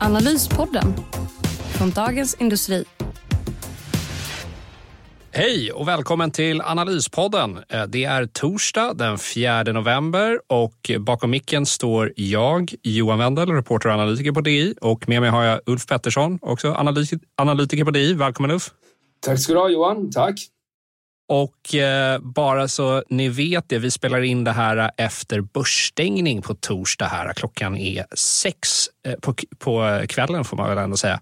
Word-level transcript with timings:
Analyspodden 0.00 0.94
från 1.78 1.90
Dagens 1.90 2.34
Industri. 2.34 2.84
Hej 5.30 5.72
och 5.72 5.88
välkommen 5.88 6.30
till 6.30 6.60
Analyspodden. 6.60 7.58
Eh, 7.68 7.82
det 7.82 8.04
är 8.04 8.26
torsdag 8.26 8.92
den 8.94 9.18
4 9.18 9.62
november 9.62 10.40
och 10.46 10.90
bakom 11.00 11.30
micken 11.30 11.66
står 11.66 12.12
jag, 12.16 12.74
Johan 12.82 13.18
Wendel, 13.18 13.50
reporter 13.50 13.88
och 13.88 13.94
analytiker 13.94 14.32
på 14.32 14.40
DI 14.40 14.74
och 14.80 15.08
med 15.08 15.20
mig 15.20 15.30
har 15.30 15.44
jag 15.44 15.60
Ulf 15.66 15.86
Pettersson, 15.86 16.38
också 16.42 16.74
analytiker 17.36 17.84
på 17.84 17.90
DI. 17.90 18.14
Välkommen 18.14 18.50
Ulf! 18.50 18.70
Tack 19.20 19.40
ska 19.40 19.52
du 19.52 19.58
ha 19.58 19.68
Johan, 19.68 20.10
tack! 20.10 20.34
Och 21.28 21.74
eh, 21.74 22.18
bara 22.18 22.68
så 22.68 23.02
ni 23.08 23.28
vet 23.28 23.68
det, 23.68 23.78
vi 23.78 23.90
spelar 23.90 24.20
in 24.20 24.44
det 24.44 24.52
här 24.52 24.90
efter 24.96 25.40
börsstängning 25.40 26.42
på 26.42 26.54
torsdag. 26.54 27.06
här. 27.06 27.32
Klockan 27.32 27.76
är 27.76 28.06
sex 28.16 28.88
eh, 29.06 29.14
på, 29.14 29.34
på 29.58 30.02
kvällen 30.08 30.44
får 30.44 30.56
man 30.56 30.68
väl 30.68 30.78
ändå 30.78 30.96
säga. 30.96 31.20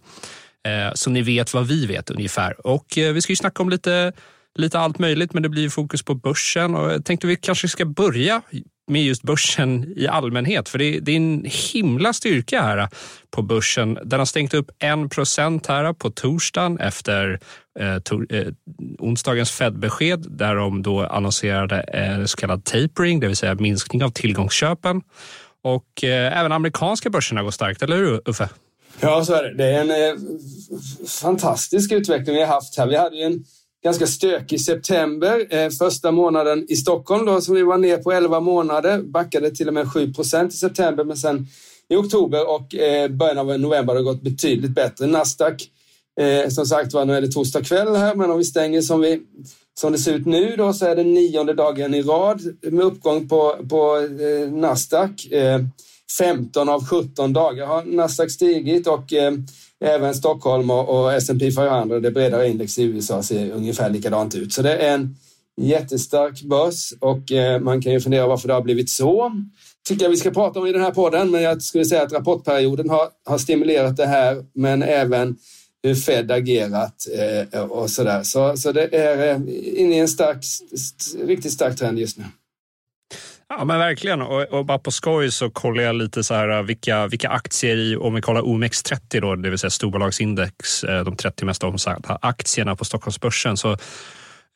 Eh, 0.66 0.94
så 0.94 1.10
ni 1.10 1.22
vet 1.22 1.54
vad 1.54 1.66
vi 1.66 1.86
vet 1.86 2.10
ungefär. 2.10 2.66
Och 2.66 2.98
eh, 2.98 3.12
vi 3.12 3.22
ska 3.22 3.32
ju 3.32 3.36
snacka 3.36 3.62
om 3.62 3.70
lite, 3.70 4.12
lite 4.54 4.78
allt 4.78 4.98
möjligt, 4.98 5.32
men 5.32 5.42
det 5.42 5.48
blir 5.48 5.68
fokus 5.68 6.02
på 6.02 6.14
börsen. 6.14 6.74
Och 6.74 6.92
jag 6.92 7.04
tänkte 7.04 7.26
vi 7.26 7.36
kanske 7.36 7.68
ska 7.68 7.84
börja 7.84 8.42
med 8.86 9.02
just 9.02 9.22
börsen 9.22 9.92
i 9.96 10.06
allmänhet. 10.06 10.68
För 10.68 10.78
det, 10.78 11.00
det, 11.00 11.12
är 11.12 11.16
en 11.16 11.44
himla 11.72 12.12
styrka 12.12 12.62
här 12.62 12.88
på 13.30 13.42
börsen. 13.42 13.98
Den 14.04 14.18
har 14.18 14.26
stängt 14.26 14.54
upp 14.54 14.70
1 14.78 15.10
procent 15.10 15.66
här 15.66 15.92
på 15.92 16.10
torsdagen 16.10 16.78
efter 16.78 17.40
eh, 17.78 17.98
to, 17.98 18.22
eh, 18.30 18.46
onsdagens 18.98 19.50
Fed-besked 19.50 20.26
där 20.30 20.54
de 20.54 20.82
då 20.82 21.06
annonserade 21.06 21.80
en 21.80 22.28
så 22.28 22.36
kallad 22.36 22.64
tapering, 22.64 23.20
det 23.20 23.26
vill 23.26 23.36
säga 23.36 23.54
minskning 23.54 24.04
av 24.04 24.10
tillgångsköpen. 24.10 25.02
Och 25.62 26.04
eh, 26.04 26.38
även 26.38 26.52
amerikanska 26.52 27.10
börserna 27.10 27.42
går 27.42 27.50
starkt, 27.50 27.82
eller 27.82 27.96
hur 27.96 28.20
Uffe? 28.24 28.48
Ja, 29.00 29.24
så 29.24 29.34
är 29.34 29.42
det. 29.42 29.54
Det 29.54 29.64
är 29.64 29.80
en 29.80 29.90
eh, 29.90 30.20
fantastisk 31.22 31.92
utveckling 31.92 32.34
vi 32.36 32.40
har 32.40 32.48
haft 32.54 32.78
här. 32.78 32.86
Vi 32.86 32.96
hade 32.96 33.16
ju 33.16 33.22
en 33.22 33.44
ganska 33.84 34.06
stökig 34.06 34.60
september. 34.60 35.46
Eh, 35.50 35.70
första 35.70 36.12
månaden 36.12 36.66
i 36.68 36.76
Stockholm 36.76 37.26
då, 37.26 37.40
som 37.40 37.54
vi 37.54 37.62
var 37.62 37.78
ner 37.78 37.96
på 37.96 38.12
11 38.12 38.40
månader, 38.40 39.02
backade 39.02 39.50
till 39.50 39.68
och 39.68 39.74
med 39.74 39.92
7 39.92 40.12
procent 40.14 40.52
i 40.52 40.56
september, 40.56 41.04
men 41.04 41.16
sen 41.16 41.46
i 41.88 41.96
oktober 41.96 42.50
och 42.50 42.74
eh, 42.74 43.08
början 43.08 43.38
av 43.38 43.60
november 43.60 43.92
har 43.92 43.94
det 43.94 44.04
gått 44.04 44.22
betydligt 44.22 44.74
bättre. 44.74 45.06
Nasdaq, 45.06 45.70
eh, 46.20 46.48
som 46.48 46.66
sagt 46.66 46.92
var, 46.92 47.04
nu 47.04 47.14
är 47.14 47.20
det 47.20 47.32
torsdag 47.32 47.62
kväll 47.62 47.96
här, 47.96 48.14
men 48.14 48.30
om 48.30 48.38
vi 48.38 48.44
stänger 48.44 48.80
som, 48.80 49.00
vi, 49.00 49.20
som 49.80 49.92
det 49.92 49.98
ser 49.98 50.14
ut 50.14 50.26
nu 50.26 50.54
då 50.56 50.72
så 50.72 50.86
är 50.86 50.96
det 50.96 51.04
nionde 51.04 51.54
dagen 51.54 51.94
i 51.94 52.02
rad 52.02 52.42
med 52.62 52.84
uppgång 52.84 53.28
på, 53.28 53.56
på 53.70 53.96
eh, 53.96 54.52
Nasdaq. 54.52 55.32
Eh, 55.32 55.60
15 56.18 56.68
av 56.68 56.86
17 56.86 57.32
dagar 57.32 57.66
har 57.66 57.84
Nasdaq 57.84 58.30
stigit 58.30 58.86
och 58.86 59.12
eh, 59.12 59.32
även 59.84 60.14
Stockholm 60.14 60.70
och, 60.70 60.88
och 60.88 61.12
S&P 61.12 61.52
500, 61.52 62.00
det 62.00 62.10
bredare 62.10 62.48
index 62.48 62.78
i 62.78 62.82
USA, 62.82 63.22
ser 63.22 63.50
ungefär 63.50 63.90
likadant 63.90 64.34
ut. 64.34 64.52
Så 64.52 64.62
det 64.62 64.76
är 64.76 64.94
en 64.94 65.16
jättestark 65.60 66.42
börs 66.42 66.92
och 67.00 67.32
eh, 67.32 67.60
man 67.60 67.82
kan 67.82 67.92
ju 67.92 68.00
fundera 68.00 68.26
varför 68.26 68.48
det 68.48 68.54
har 68.54 68.62
blivit 68.62 68.90
så. 68.90 69.32
Tycker 69.88 70.04
jag 70.04 70.10
vi 70.10 70.16
ska 70.16 70.30
prata 70.30 70.60
om 70.60 70.66
i 70.66 70.72
den 70.72 70.82
här 70.82 70.90
podden, 70.90 71.30
men 71.30 71.42
jag 71.42 71.62
skulle 71.62 71.84
säga 71.84 72.02
att 72.02 72.12
rapportperioden 72.12 72.90
har, 72.90 73.08
har 73.24 73.38
stimulerat 73.38 73.96
det 73.96 74.06
här, 74.06 74.44
men 74.54 74.82
även 74.82 75.36
hur 75.82 75.94
Fed 75.94 76.30
agerat 76.30 77.06
eh, 77.52 77.60
och 77.60 77.90
sådär. 77.90 78.22
Så, 78.22 78.56
så 78.56 78.72
det 78.72 78.96
är 78.96 79.34
eh, 79.34 79.40
inne 79.82 79.96
i 79.96 79.98
en 79.98 80.08
stark, 80.08 80.44
riktigt 81.26 81.52
stark 81.52 81.76
trend 81.76 81.98
just 81.98 82.18
nu. 82.18 82.24
Ja 83.48 83.64
men 83.64 83.78
verkligen 83.78 84.22
och, 84.22 84.42
och, 84.42 84.66
bara 84.66 84.78
på 84.78 84.90
skoj 84.90 85.30
så 85.30 85.50
kollar 85.50 85.82
jag 85.82 85.94
lite 85.94 86.24
så 86.24 86.34
här 86.34 86.62
vilka, 86.62 87.06
vilka 87.06 87.28
aktier 87.28 87.76
i, 87.76 87.96
om 87.96 88.14
vi 88.14 88.20
kollar 88.20 88.42
OMX30 88.42 89.20
då, 89.20 89.36
det 89.36 89.50
vill 89.50 89.58
säga 89.58 89.70
storbolagsindex, 89.70 90.84
eh, 90.84 91.04
de 91.04 91.16
30 91.16 91.44
mest 91.44 91.64
omsatta 91.64 92.18
aktierna 92.22 92.76
på 92.76 92.84
Stockholmsbörsen. 92.84 93.56
Så 93.56 93.76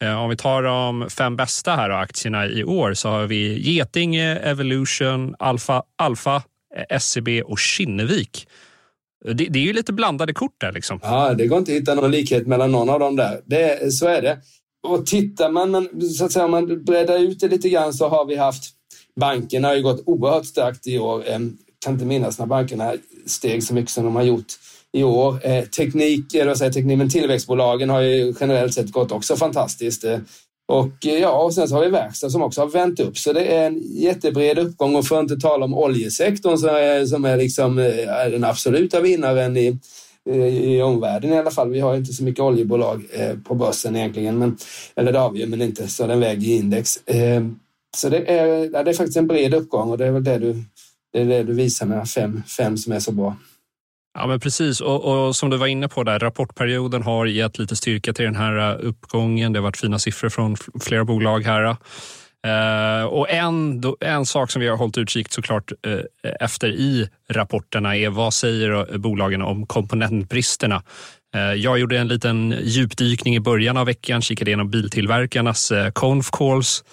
eh, 0.02 0.22
om 0.22 0.30
vi 0.30 0.36
tar 0.36 0.62
de 0.62 1.10
fem 1.10 1.36
bästa 1.36 1.76
här 1.76 1.90
aktierna 1.90 2.46
i 2.46 2.64
år 2.64 2.94
så 2.94 3.08
har 3.08 3.26
vi 3.26 3.70
Getinge, 3.70 4.36
Evolution, 4.36 5.34
Alfa, 5.38 5.82
Alfa 5.98 6.36
eh, 6.76 6.96
SCB 6.96 7.42
och 7.42 7.58
Kinnevik. 7.58 8.48
Det, 9.24 9.32
det, 9.32 9.58
är 9.58 9.64
ju 9.64 9.72
lite 9.72 9.92
blandade 9.92 10.32
kort 10.32 10.60
där 10.60 10.72
liksom. 10.72 11.00
Ja, 11.02 11.34
det 11.34 11.46
går 11.46 11.58
inte 11.58 11.72
att 11.72 11.78
hitta 11.78 11.94
någon 11.94 12.10
likhet 12.10 12.46
mellan 12.46 12.72
någon 12.72 12.90
av 12.90 13.00
dem 13.00 13.16
där. 13.16 13.40
Det, 13.44 13.92
så 13.92 14.06
är 14.06 14.22
det. 14.22 14.38
Och 14.88 15.06
tittar 15.06 15.50
man, 15.50 15.88
så 16.16 16.24
att 16.24 16.32
säga, 16.32 16.44
om 16.44 16.50
man 16.50 16.84
breddar 16.84 17.18
ut 17.18 17.40
det 17.40 17.48
lite 17.48 17.68
grann 17.68 17.92
så 17.92 18.08
har 18.08 18.26
vi 18.26 18.36
haft 18.36 18.79
bankerna 19.16 19.68
har 19.68 19.74
ju 19.74 19.82
gått 19.82 20.02
oerhört 20.06 20.46
starkt 20.46 20.86
i 20.86 20.98
år. 20.98 21.24
Jag 21.26 21.52
kan 21.84 21.92
inte 21.92 22.04
minnas 22.04 22.38
när 22.38 22.46
bankerna 22.46 22.92
steg 23.26 23.62
så 23.62 23.74
mycket 23.74 23.90
som 23.90 24.04
de 24.04 24.16
har 24.16 24.22
gjort 24.22 24.52
i 24.92 25.02
år. 25.02 25.46
Eh, 25.46 25.64
teknik, 25.64 26.34
eller 26.34 26.46
vad 26.46 26.58
säger 26.58 26.72
teknik, 26.72 26.98
men 26.98 27.10
tillväxtbolagen 27.10 27.90
har 27.90 28.00
ju 28.00 28.34
generellt 28.40 28.74
sett 28.74 28.92
gått 28.92 29.12
också 29.12 29.36
fantastiskt. 29.36 30.04
Ehm, 30.04 30.24
och 30.68 31.06
eh, 31.06 31.18
ja, 31.18 31.42
och 31.42 31.54
sen 31.54 31.68
så 31.68 31.74
har 31.74 31.82
vi 31.82 31.90
verkstad 31.90 32.30
som 32.30 32.42
också 32.42 32.60
har 32.60 32.68
vänt 32.68 33.00
upp. 33.00 33.18
Så 33.18 33.32
det 33.32 33.44
är 33.44 33.66
en 33.66 33.82
jättebred 33.82 34.58
uppgång 34.58 34.96
och 34.96 35.06
för 35.06 35.16
att 35.16 35.22
inte 35.22 35.36
tala 35.36 35.64
om 35.64 35.74
oljesektorn 35.74 36.58
som 36.58 36.68
är, 36.68 37.06
som 37.06 37.24
är 37.24 37.36
liksom 37.36 37.78
eh, 37.78 38.08
är 38.08 38.30
den 38.30 38.44
absoluta 38.44 39.00
vinnaren 39.00 39.56
i, 39.56 39.78
eh, 40.30 40.46
i 40.46 40.82
omvärlden 40.82 41.32
i 41.32 41.38
alla 41.38 41.50
fall. 41.50 41.70
Vi 41.70 41.80
har 41.80 41.96
inte 41.96 42.12
så 42.12 42.24
mycket 42.24 42.40
oljebolag 42.40 43.04
på 43.44 43.54
börsen 43.54 43.96
egentligen, 43.96 44.38
men, 44.38 44.56
eller 44.96 45.12
det 45.12 45.18
har 45.18 45.30
vi 45.30 45.40
ju, 45.40 45.46
men 45.46 45.62
inte 45.62 45.88
så 45.88 46.06
den 46.06 46.20
väger 46.20 46.48
i 46.48 46.56
index. 46.56 46.98
Ehm, 47.06 47.58
så 47.96 48.08
det 48.08 48.30
är, 48.30 48.84
det 48.84 48.90
är 48.90 48.94
faktiskt 48.94 49.16
en 49.16 49.26
bred 49.26 49.54
uppgång 49.54 49.90
och 49.90 49.98
det 49.98 50.06
är 50.06 50.10
väl 50.10 50.24
det 50.24 50.38
du, 50.38 50.64
det 51.12 51.20
är 51.20 51.24
det 51.24 51.42
du 51.42 51.52
visar 51.52 51.86
med 51.86 52.08
fem, 52.08 52.42
fem 52.56 52.76
som 52.76 52.92
är 52.92 53.00
så 53.00 53.12
bra. 53.12 53.36
Ja, 54.14 54.26
men 54.26 54.40
precis. 54.40 54.80
Och, 54.80 55.04
och, 55.04 55.36
som 55.36 55.50
du 55.50 55.56
var 55.56 55.66
inne 55.66 55.88
på, 55.88 56.02
där, 56.02 56.18
rapportperioden 56.18 57.02
har 57.02 57.26
gett 57.26 57.58
lite 57.58 57.76
styrka 57.76 58.12
till 58.12 58.24
den 58.24 58.36
här 58.36 58.70
äh, 58.70 58.88
uppgången. 58.88 59.52
Det 59.52 59.58
har 59.58 59.64
varit 59.64 59.76
fina 59.76 59.98
siffror 59.98 60.28
från 60.28 60.56
flera 60.80 61.04
bolag 61.04 61.40
här. 61.40 61.76
Uh, 62.46 63.04
och 63.04 63.30
en, 63.30 63.82
en 64.00 64.26
sak 64.26 64.50
som 64.50 64.62
vi 64.62 64.68
har 64.68 64.76
hållit 64.76 64.98
utkik 64.98 65.32
såklart 65.32 65.72
uh, 65.86 66.00
efter 66.40 66.68
i 66.68 67.08
rapporterna 67.28 67.96
är 67.96 68.10
vad 68.10 68.34
säger 68.34 68.92
eh, 68.92 68.98
bolagen 68.98 69.42
om 69.42 69.66
komponentbristerna? 69.66 70.82
Jag 71.56 71.78
gjorde 71.78 71.98
en 71.98 72.08
liten 72.08 72.54
djupdykning 72.62 73.36
i 73.36 73.40
början 73.40 73.76
av 73.76 73.86
veckan, 73.86 74.22
kikade 74.22 74.50
igenom 74.50 74.70
biltillverkarnas 74.70 75.72
conf 75.92 76.30
calls 76.30 76.84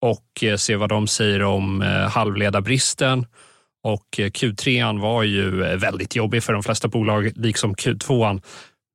och 0.00 0.44
eh, 0.44 0.56
se 0.56 0.76
vad 0.76 0.88
de 0.88 1.06
säger 1.06 1.42
om 1.42 1.82
eh, 1.82 1.88
halvledarbristen. 1.88 3.26
Och 3.82 4.20
eh, 4.20 4.26
Q3 4.26 5.00
var 5.00 5.22
ju 5.22 5.50
väldigt 5.76 6.16
jobbig 6.16 6.42
för 6.42 6.52
de 6.52 6.62
flesta 6.62 6.88
bolag, 6.88 7.32
liksom 7.36 7.74
Q2. 7.74 8.42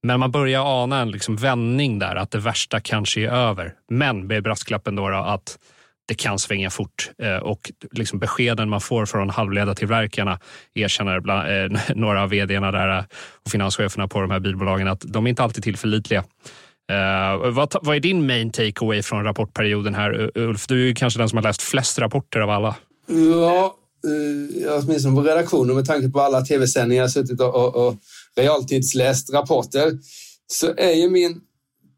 Men 0.03 0.19
man 0.19 0.31
börjar 0.31 0.83
ana 0.83 1.01
en 1.01 1.11
liksom 1.11 1.35
vändning 1.35 1.99
där, 1.99 2.16
att 2.16 2.31
det 2.31 2.39
värsta 2.39 2.79
kanske 2.79 3.21
är 3.21 3.29
över. 3.29 3.73
Men 3.89 4.27
med 4.27 4.43
brasklappen 4.43 4.95
då, 4.95 5.09
då 5.09 5.17
att 5.17 5.57
det 6.07 6.16
kan 6.16 6.39
svänga 6.39 6.69
fort 6.69 7.11
och 7.41 7.72
liksom 7.91 8.19
beskeden 8.19 8.69
man 8.69 8.81
får 8.81 9.05
från 9.05 9.29
halvledartillverkarna 9.29 10.39
erkänner 10.73 11.19
bland, 11.19 11.49
eh, 11.49 11.81
några 11.96 12.23
av 12.23 12.29
vdarna 12.29 12.72
där 12.72 13.05
och 13.46 13.52
finanscheferna 13.52 14.07
på 14.07 14.22
de 14.22 14.31
här 14.31 14.40
bilbolagen 14.40 14.87
att 14.87 15.02
de 15.02 15.25
är 15.25 15.29
inte 15.29 15.43
alltid 15.43 15.63
tillförlitliga. 15.63 16.23
Uh, 16.91 17.52
vad, 17.52 17.76
vad, 17.82 17.96
är 17.96 17.99
din 17.99 18.28
main 18.28 18.52
takeaway 18.52 19.03
från 19.03 19.23
rapportperioden 19.23 19.96
här? 19.96 20.32
Ulf, 20.35 20.67
du 20.67 20.90
är 20.90 20.96
kanske 20.96 21.20
den 21.20 21.29
som 21.29 21.37
har 21.37 21.43
läst 21.43 21.61
flest 21.61 21.99
rapporter 21.99 22.40
av 22.40 22.49
alla. 22.49 22.76
Ja, 23.08 23.76
uh, 24.08 24.84
åtminstone 24.84 25.16
på 25.16 25.22
redaktionen 25.22 25.76
med 25.76 25.85
tanke 25.85 26.09
på 26.09 26.22
alla 26.22 26.41
tv-sändningar 26.41 27.03
jag 27.03 27.11
suttit 27.11 27.41
och, 27.41 27.55
och, 27.55 27.87
och 27.87 27.96
realtidsläst 28.35 29.34
rapporter 29.34 29.91
så 30.47 30.73
är 30.78 30.93
ju 30.93 31.09
min 31.09 31.41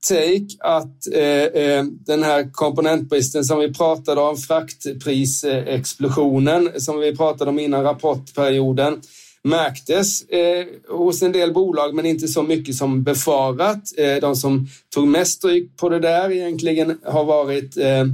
take 0.10 0.48
att 0.60 1.14
eh, 1.14 1.44
eh, 1.64 1.84
den 1.84 2.24
här 2.24 2.52
komponentbristen 2.52 3.46
som 3.46 3.60
vi 3.60 3.74
pratade 3.74 4.22
om, 4.22 4.38
fraktprisexplosionen 4.38 6.82
som 6.82 7.00
vi 7.00 7.16
pratade 7.16 7.50
om 7.50 7.60
innan 7.60 7.84
rapportperioden, 7.84 9.02
märktes 9.50 10.22
eh, 10.22 10.66
hos 10.90 11.22
en 11.22 11.32
del 11.32 11.54
bolag, 11.54 11.94
men 11.94 12.06
inte 12.06 12.28
så 12.28 12.44
mycket 12.44 12.76
som 12.76 13.04
befarat. 13.04 13.82
Eh, 13.98 14.16
de 14.16 14.36
som 14.36 14.68
tog 14.94 15.08
mest 15.08 15.38
stryk 15.38 15.78
på 15.78 15.90
det 15.90 16.00
där 16.00 16.32
egentligen 16.32 16.98
har 17.04 17.24
varit 17.24 17.78
eh, 17.78 18.06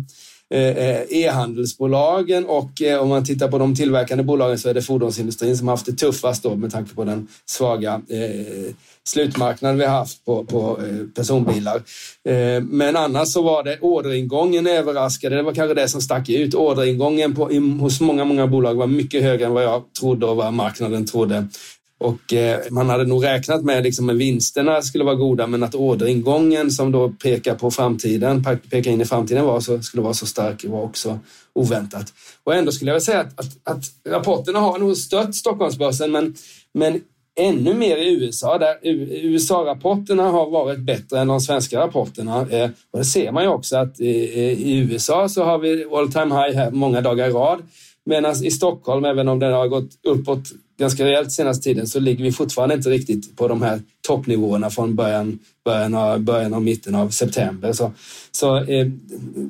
Eh, 0.54 0.78
eh, 0.78 1.02
e-handelsbolagen 1.10 2.46
och 2.46 2.82
eh, 2.82 3.02
om 3.02 3.10
man 3.10 3.26
tittar 3.26 3.48
på 3.48 3.58
de 3.58 3.76
tillverkande 3.76 4.24
bolagen 4.24 4.60
så 4.60 4.70
är 4.70 4.74
det 4.74 4.82
fordonsindustrin 4.82 5.58
som 5.58 5.68
haft 5.68 5.86
det 5.86 5.92
tuffast 5.92 6.44
då 6.44 6.56
med 6.56 6.72
tanke 6.72 6.96
på 6.96 7.04
den 7.04 7.28
svaga 7.46 8.02
slutmarknaden 9.04 9.78
vi 9.78 9.86
har 9.86 9.98
haft 9.98 10.26
på, 10.26 10.46
på 10.46 10.80
personbilar. 11.16 11.82
Men 12.62 12.96
annars 12.96 13.28
så 13.28 13.42
var 13.42 13.64
det 13.64 13.80
orderingången 13.82 14.68
överraskade. 14.68 15.36
Det 15.36 15.44
var 15.44 15.54
kanske 15.54 15.74
det 15.74 15.88
som 15.88 16.02
stack 16.02 16.30
ut. 16.30 16.56
Orderingången 16.56 17.36
på, 17.36 17.50
hos 17.80 18.02
många, 18.02 18.26
många 18.26 18.48
bolag 18.48 18.76
var 18.76 18.88
mycket 18.88 19.24
högre 19.24 19.46
än 19.46 19.54
vad 19.54 19.64
jag 19.64 19.84
trodde 20.00 20.26
och 20.26 20.36
vad 20.36 20.54
marknaden 20.54 21.06
trodde. 21.06 21.48
Och 22.04 22.34
eh, 22.34 22.60
man 22.72 22.90
hade 22.90 23.06
nog 23.06 23.26
räknat 23.26 23.64
med 23.64 23.84
liksom 23.84 24.10
att 24.10 24.16
vinsterna 24.16 24.82
skulle 24.82 25.04
vara 25.04 25.16
goda 25.16 25.48
men 25.48 25.64
att 25.64 25.76
orderingången 25.76 26.72
som 26.72 26.92
då 26.92 27.10
pekar 27.10 27.56
på 27.56 27.72
framtiden, 27.72 28.44
pekar 28.70 28.92
in 28.92 29.02
i 29.02 29.06
framtiden 29.06 29.46
var 29.46 29.60
så, 29.60 29.82
skulle 29.82 30.04
vara 30.04 30.14
så 30.14 30.26
stark 30.26 30.66
var 30.66 30.82
också 30.82 31.20
oväntat. 31.54 32.14
Och 32.44 32.56
ändå 32.56 32.72
skulle 32.72 32.92
jag 32.92 33.04
säga 33.04 33.20
att, 33.20 33.40
att, 33.40 33.58
att 33.64 33.84
rapporterna 34.10 34.60
har 34.60 34.80
nog 34.80 34.98
stött 34.98 35.36
Stockholmsbörsen 35.36 36.12
men, 36.12 36.36
men 36.74 37.02
ännu 37.40 37.74
mer 37.74 37.98
i 37.98 38.14
USA 38.14 38.58
där 38.58 38.78
USA-rapporterna 38.84 40.24
har 40.24 40.50
varit 40.50 40.80
bättre 40.80 41.20
än 41.20 41.28
de 41.28 41.42
svenska 41.42 41.80
rapporterna. 41.80 42.48
Eh, 42.50 42.70
och 42.92 43.00
det 43.00 43.06
ser 43.06 43.32
man 43.32 43.44
ju 43.44 43.50
också 43.50 43.78
att 43.78 44.00
i 44.00 44.78
USA 44.78 45.30
så 45.30 45.44
har 45.44 45.60
vi 45.60 45.86
all 45.92 46.12
time 46.12 46.36
high 46.36 46.58
här 46.58 46.72
många 46.72 47.02
dagar 47.02 47.30
i 47.30 47.32
rad. 47.32 47.60
Medan 48.06 48.44
i 48.44 48.52
Stockholm, 48.52 49.06
även 49.06 49.28
om 49.28 49.40
den 49.40 49.54
har 49.54 49.68
gått 49.68 49.90
uppåt 50.04 50.44
ganska 50.78 51.06
rejält 51.06 51.32
senaste 51.32 51.64
tiden, 51.64 51.88
så 51.88 52.00
ligger 52.00 52.24
vi 52.24 52.32
fortfarande 52.32 52.76
inte 52.76 52.90
riktigt 52.90 53.38
på 53.38 53.48
de 53.48 53.62
här 53.62 53.82
toppnivåerna 54.08 54.70
från 54.70 54.96
början, 54.96 55.40
början, 55.66 55.96
av, 55.96 56.20
början 56.20 56.54
av 56.54 56.62
mitten 56.62 56.96
av 56.96 57.10
september. 57.10 57.74
Så, 57.74 57.94
så 58.32 58.58
eh, 58.58 58.88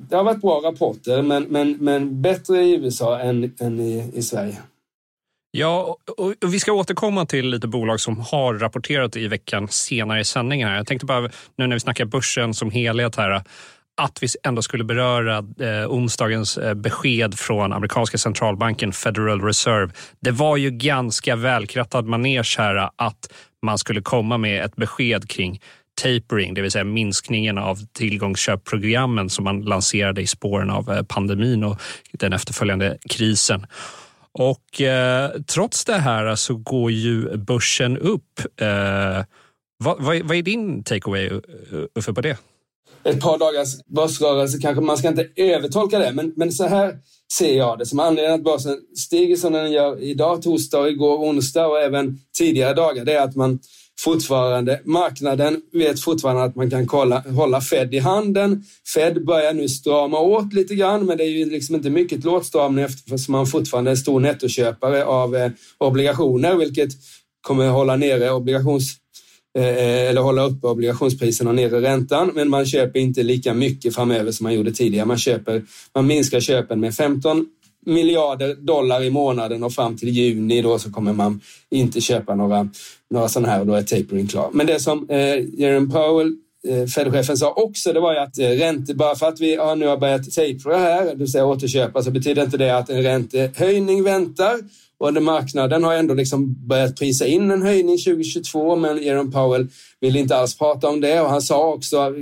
det 0.09 0.15
har 0.15 0.23
varit 0.23 0.41
bra 0.41 0.61
rapporter, 0.63 1.21
men, 1.21 1.43
men, 1.43 1.77
men 1.79 2.21
bättre 2.21 2.63
i 2.63 2.75
USA 2.75 3.19
än, 3.19 3.53
än 3.59 3.79
i, 3.79 4.11
i 4.13 4.21
Sverige. 4.21 4.57
Ja, 5.57 5.97
och, 6.17 6.33
vi 6.53 6.59
ska 6.59 6.71
återkomma 6.71 7.25
till 7.25 7.49
lite 7.49 7.67
bolag 7.67 7.99
som 7.99 8.19
har 8.19 8.53
rapporterat 8.53 9.15
i 9.15 9.27
veckan 9.27 9.67
senare 9.67 10.19
i 10.19 10.23
sändningen. 10.23 10.69
Här. 10.69 10.77
Jag 10.77 10.87
tänkte 10.87 11.05
bara, 11.05 11.21
nu 11.55 11.67
när 11.67 11.75
vi 11.75 11.79
snackar 11.79 12.05
börsen 12.05 12.53
som 12.53 12.71
helhet 12.71 13.15
här, 13.15 13.43
att 14.01 14.23
vi 14.23 14.27
ändå 14.43 14.61
skulle 14.61 14.83
beröra 14.83 15.37
eh, 15.37 15.91
onsdagens 15.91 16.57
eh, 16.57 16.73
besked 16.73 17.39
från 17.39 17.73
amerikanska 17.73 18.17
centralbanken 18.17 18.93
Federal 18.93 19.41
Reserve. 19.41 19.93
Det 20.19 20.31
var 20.31 20.57
ju 20.57 20.71
ganska 20.71 21.35
välkrattad 21.35 22.05
manege 22.05 22.55
här 22.57 22.89
att 22.95 23.33
man 23.61 23.77
skulle 23.77 24.01
komma 24.01 24.37
med 24.37 24.65
ett 24.65 24.75
besked 24.75 25.29
kring 25.29 25.61
tapering, 26.01 26.53
det 26.53 26.61
vill 26.61 26.71
säga 26.71 26.83
minskningen 26.83 27.57
av 27.57 27.79
tillgångsköpprogrammen 27.93 29.29
som 29.29 29.43
man 29.43 29.61
lanserade 29.61 30.21
i 30.21 30.27
spåren 30.27 30.69
av 30.69 30.91
eh, 30.91 31.03
pandemin 31.03 31.63
och 31.63 31.77
den 32.11 32.33
efterföljande 32.33 32.97
krisen. 33.09 33.65
Och 34.31 34.81
eh, 34.81 35.29
trots 35.41 35.85
det 35.85 35.97
här 35.97 36.35
så 36.35 36.55
går 36.55 36.91
ju 36.91 37.37
börsen 37.37 37.97
upp. 37.97 38.39
Eh, 38.61 39.23
vad, 39.77 40.03
vad, 40.03 40.21
vad, 40.21 40.37
är 40.37 40.41
din 40.41 40.83
takeaway 40.83 41.29
Uffe 41.95 42.13
på 42.13 42.21
det? 42.21 42.37
Ett 43.05 43.21
par 43.21 43.37
dagars 43.37 43.85
börsrörelse 43.85 44.57
kanske 44.61 44.81
man 44.81 44.97
ska 44.97 45.07
inte 45.07 45.27
övertolka 45.35 45.99
det, 45.99 46.11
men, 46.11 46.33
men 46.35 46.51
så 46.51 46.67
här 46.67 46.97
ser 47.37 47.57
jag 47.57 47.79
det. 47.79 47.85
Som 47.85 47.99
anledning 47.99 48.35
att 48.35 48.43
börsen 48.43 48.77
stiger 48.95 49.35
som 49.35 49.53
den 49.53 49.71
gör 49.71 49.99
idag, 50.03 50.41
torsdag, 50.41 50.89
igår, 50.89 51.17
onsdag 51.17 51.67
och 51.67 51.79
även 51.79 52.19
tidigare 52.37 52.73
dagar, 52.73 53.05
det 53.05 53.13
är 53.13 53.21
att 53.21 53.35
man 53.35 53.59
fortfarande, 53.99 54.81
marknaden 54.85 55.61
vet 55.71 55.99
fortfarande 55.99 56.43
att 56.43 56.55
man 56.55 56.69
kan 56.69 56.87
kolla, 56.87 57.19
hålla 57.19 57.61
Fed 57.61 57.93
i 57.93 57.99
handen. 57.99 58.63
Fed 58.93 59.25
börjar 59.25 59.53
nu 59.53 59.69
strama 59.69 60.19
åt 60.19 60.53
lite 60.53 60.75
grann, 60.75 61.05
men 61.05 61.17
det 61.17 61.23
är 61.23 61.29
ju 61.29 61.49
liksom 61.49 61.75
inte 61.75 61.89
mycket 61.89 62.21
till 62.21 62.29
åtstramning 62.29 62.85
eftersom 62.85 63.31
man 63.31 63.47
fortfarande 63.47 63.89
är 63.89 63.93
en 63.93 63.97
stor 63.97 64.19
nettoköpare 64.19 65.05
av 65.05 65.35
eh, 65.35 65.51
obligationer, 65.77 66.55
vilket 66.55 66.89
kommer 67.41 67.67
hålla 67.67 67.95
nere 67.95 68.31
obligations 68.31 68.95
Eh, 69.57 70.09
eller 70.09 70.21
hålla 70.21 70.43
uppe 70.43 70.67
obligationspriserna 70.67 71.49
och 71.49 71.55
nere 71.55 71.81
räntan, 71.81 72.31
men 72.35 72.49
man 72.49 72.65
köper 72.65 72.99
inte 72.99 73.23
lika 73.23 73.53
mycket 73.53 73.95
framöver 73.95 74.31
som 74.31 74.43
man 74.43 74.53
gjorde 74.53 74.71
tidigare. 74.71 75.05
Man, 75.05 75.17
köper, 75.17 75.63
man 75.95 76.07
minskar 76.07 76.39
köpen 76.39 76.79
med 76.79 76.95
15 76.95 77.45
miljarder 77.85 78.55
dollar 78.55 79.03
i 79.03 79.09
månaden 79.09 79.63
och 79.63 79.73
fram 79.73 79.97
till 79.97 80.09
juni 80.09 80.61
då 80.61 80.79
så 80.79 80.91
kommer 80.91 81.13
man 81.13 81.41
inte 81.71 82.01
köpa 82.01 82.35
några, 82.35 82.69
några 83.09 83.27
sådana 83.27 83.51
här 83.51 83.59
och 83.59 83.65
då 83.67 83.73
är 83.73 83.83
tapering 83.83 84.27
klar. 84.27 84.49
Men 84.53 84.67
det 84.67 84.79
som 84.79 85.09
eh, 85.09 85.59
Jerome 85.59 85.93
Powell 85.93 86.35
eh, 86.67 86.85
Fed-chefen 86.87 87.37
sa 87.37 87.53
också, 87.53 87.93
det 87.93 87.99
var 87.99 88.13
ju 88.13 88.19
att 88.19 88.39
eh, 88.39 88.47
ränte, 88.47 88.93
bara 88.93 89.15
för 89.15 89.27
att 89.27 89.39
vi 89.39 89.55
nu 89.77 89.87
har 89.87 89.97
börjat 89.97 90.31
tapera 90.31 90.77
här, 90.77 91.05
det 91.05 91.15
vill 91.15 91.31
säga 91.31 91.45
återköpa, 91.45 92.03
så 92.03 92.11
betyder 92.11 92.43
inte 92.43 92.57
det 92.57 92.77
att 92.77 92.89
en 92.89 93.03
räntehöjning 93.03 94.03
väntar. 94.03 94.59
Och 95.03 95.23
marknaden 95.23 95.83
har 95.83 95.93
ändå 95.93 96.13
liksom 96.13 96.67
börjat 96.67 96.99
prisa 96.99 97.25
in 97.25 97.51
en 97.51 97.61
höjning 97.61 97.97
2022, 97.97 98.75
men 98.75 99.03
Jerome 99.03 99.31
Powell 99.31 99.67
vill 99.99 100.15
inte 100.15 100.35
alls 100.35 100.57
prata 100.57 100.89
om 100.89 101.01
det. 101.01 101.21
Och 101.21 101.29
han 101.29 101.41
sa 101.41 101.73
också 101.73 102.13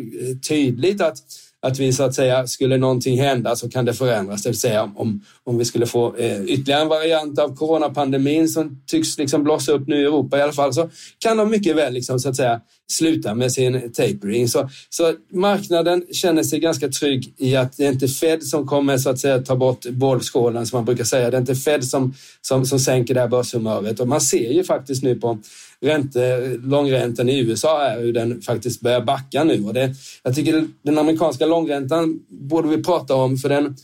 tydligt 0.48 1.01
att 1.01 1.18
att 1.61 1.79
vi 1.79 1.93
så 1.93 2.03
att 2.03 2.15
säga, 2.15 2.47
skulle 2.47 2.77
någonting 2.77 3.21
hända 3.21 3.55
så 3.55 3.69
kan 3.69 3.85
det 3.85 3.93
förändras. 3.93 4.43
Det 4.43 4.49
vill 4.49 4.59
säga 4.59 4.91
om, 4.95 5.21
om 5.43 5.57
vi 5.57 5.65
skulle 5.65 5.85
få 5.85 6.15
eh, 6.15 6.43
ytterligare 6.43 6.81
en 6.81 6.87
variant 6.87 7.39
av 7.39 7.55
coronapandemin 7.55 8.49
som 8.49 8.81
tycks 8.87 9.17
liksom 9.17 9.43
blossa 9.43 9.71
upp 9.71 9.87
nu 9.87 10.01
i 10.01 10.03
Europa 10.03 10.37
i 10.37 10.41
alla 10.41 10.53
fall 10.53 10.73
så 10.73 10.89
kan 11.19 11.37
de 11.37 11.49
mycket 11.49 11.75
väl 11.75 11.93
liksom, 11.93 12.19
så 12.19 12.29
att 12.29 12.35
säga, 12.35 12.61
sluta 12.91 13.35
med 13.35 13.51
sin 13.51 13.91
tapering. 13.93 14.47
Så, 14.47 14.69
så 14.89 15.13
marknaden 15.31 16.05
känner 16.11 16.43
sig 16.43 16.59
ganska 16.59 16.87
trygg 16.87 17.33
i 17.37 17.55
att 17.55 17.77
det 17.77 17.85
är 17.85 17.91
inte 17.91 18.07
Fed 18.07 18.43
som 18.43 18.67
kommer 18.67 18.97
så 18.97 19.09
att 19.09 19.19
säga 19.19 19.39
ta 19.39 19.55
bort 19.55 19.85
bollskålen 19.85 20.65
som 20.65 20.77
man 20.77 20.85
brukar 20.85 21.03
säga. 21.03 21.31
Det 21.31 21.37
är 21.37 21.41
inte 21.41 21.55
Fed 21.55 21.83
som, 21.83 22.13
som, 22.41 22.65
som 22.65 22.79
sänker 22.79 23.13
det 23.13 23.19
här 23.19 23.27
börshumöret 23.27 23.99
och 23.99 24.07
man 24.07 24.21
ser 24.21 24.51
ju 24.51 24.63
faktiskt 24.63 25.03
nu 25.03 25.15
på 25.15 25.39
ränte, 25.81 26.48
långräntan 26.63 27.30
i 27.30 27.39
USA 27.39 27.81
är 27.81 28.01
hur 28.01 28.13
den 28.13 28.42
faktiskt 28.42 28.81
börjar 28.81 29.01
backa 29.01 29.44
nu. 29.44 29.63
Och 29.63 29.74
det, 29.74 29.95
jag 30.24 30.36
tycker 30.36 30.68
den 30.81 30.98
amerikanska 30.98 31.45
långräntan 31.45 32.19
borde 32.30 32.68
vi 32.68 32.83
prata 32.83 33.16
om 33.16 33.38
för 33.38 33.50
den, 33.50 33.75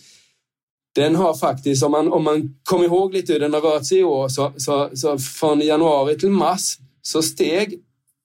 den 0.96 1.16
har 1.16 1.34
faktiskt, 1.34 1.84
om 1.84 1.92
man, 1.92 2.14
om 2.14 2.24
man 2.24 2.56
kommer 2.64 2.86
ihåg 2.86 3.14
lite 3.14 3.34
hur 3.34 3.40
den 3.40 3.54
har 3.54 3.62
rört 3.62 3.86
sig 3.86 3.98
i 3.98 4.04
år, 4.04 4.30
så, 4.30 4.54
så, 4.58 4.90
så 4.94 5.18
från 5.18 5.62
januari 5.62 6.18
till 6.18 6.30
mars 6.30 6.78
så 7.02 7.22
steg 7.22 7.80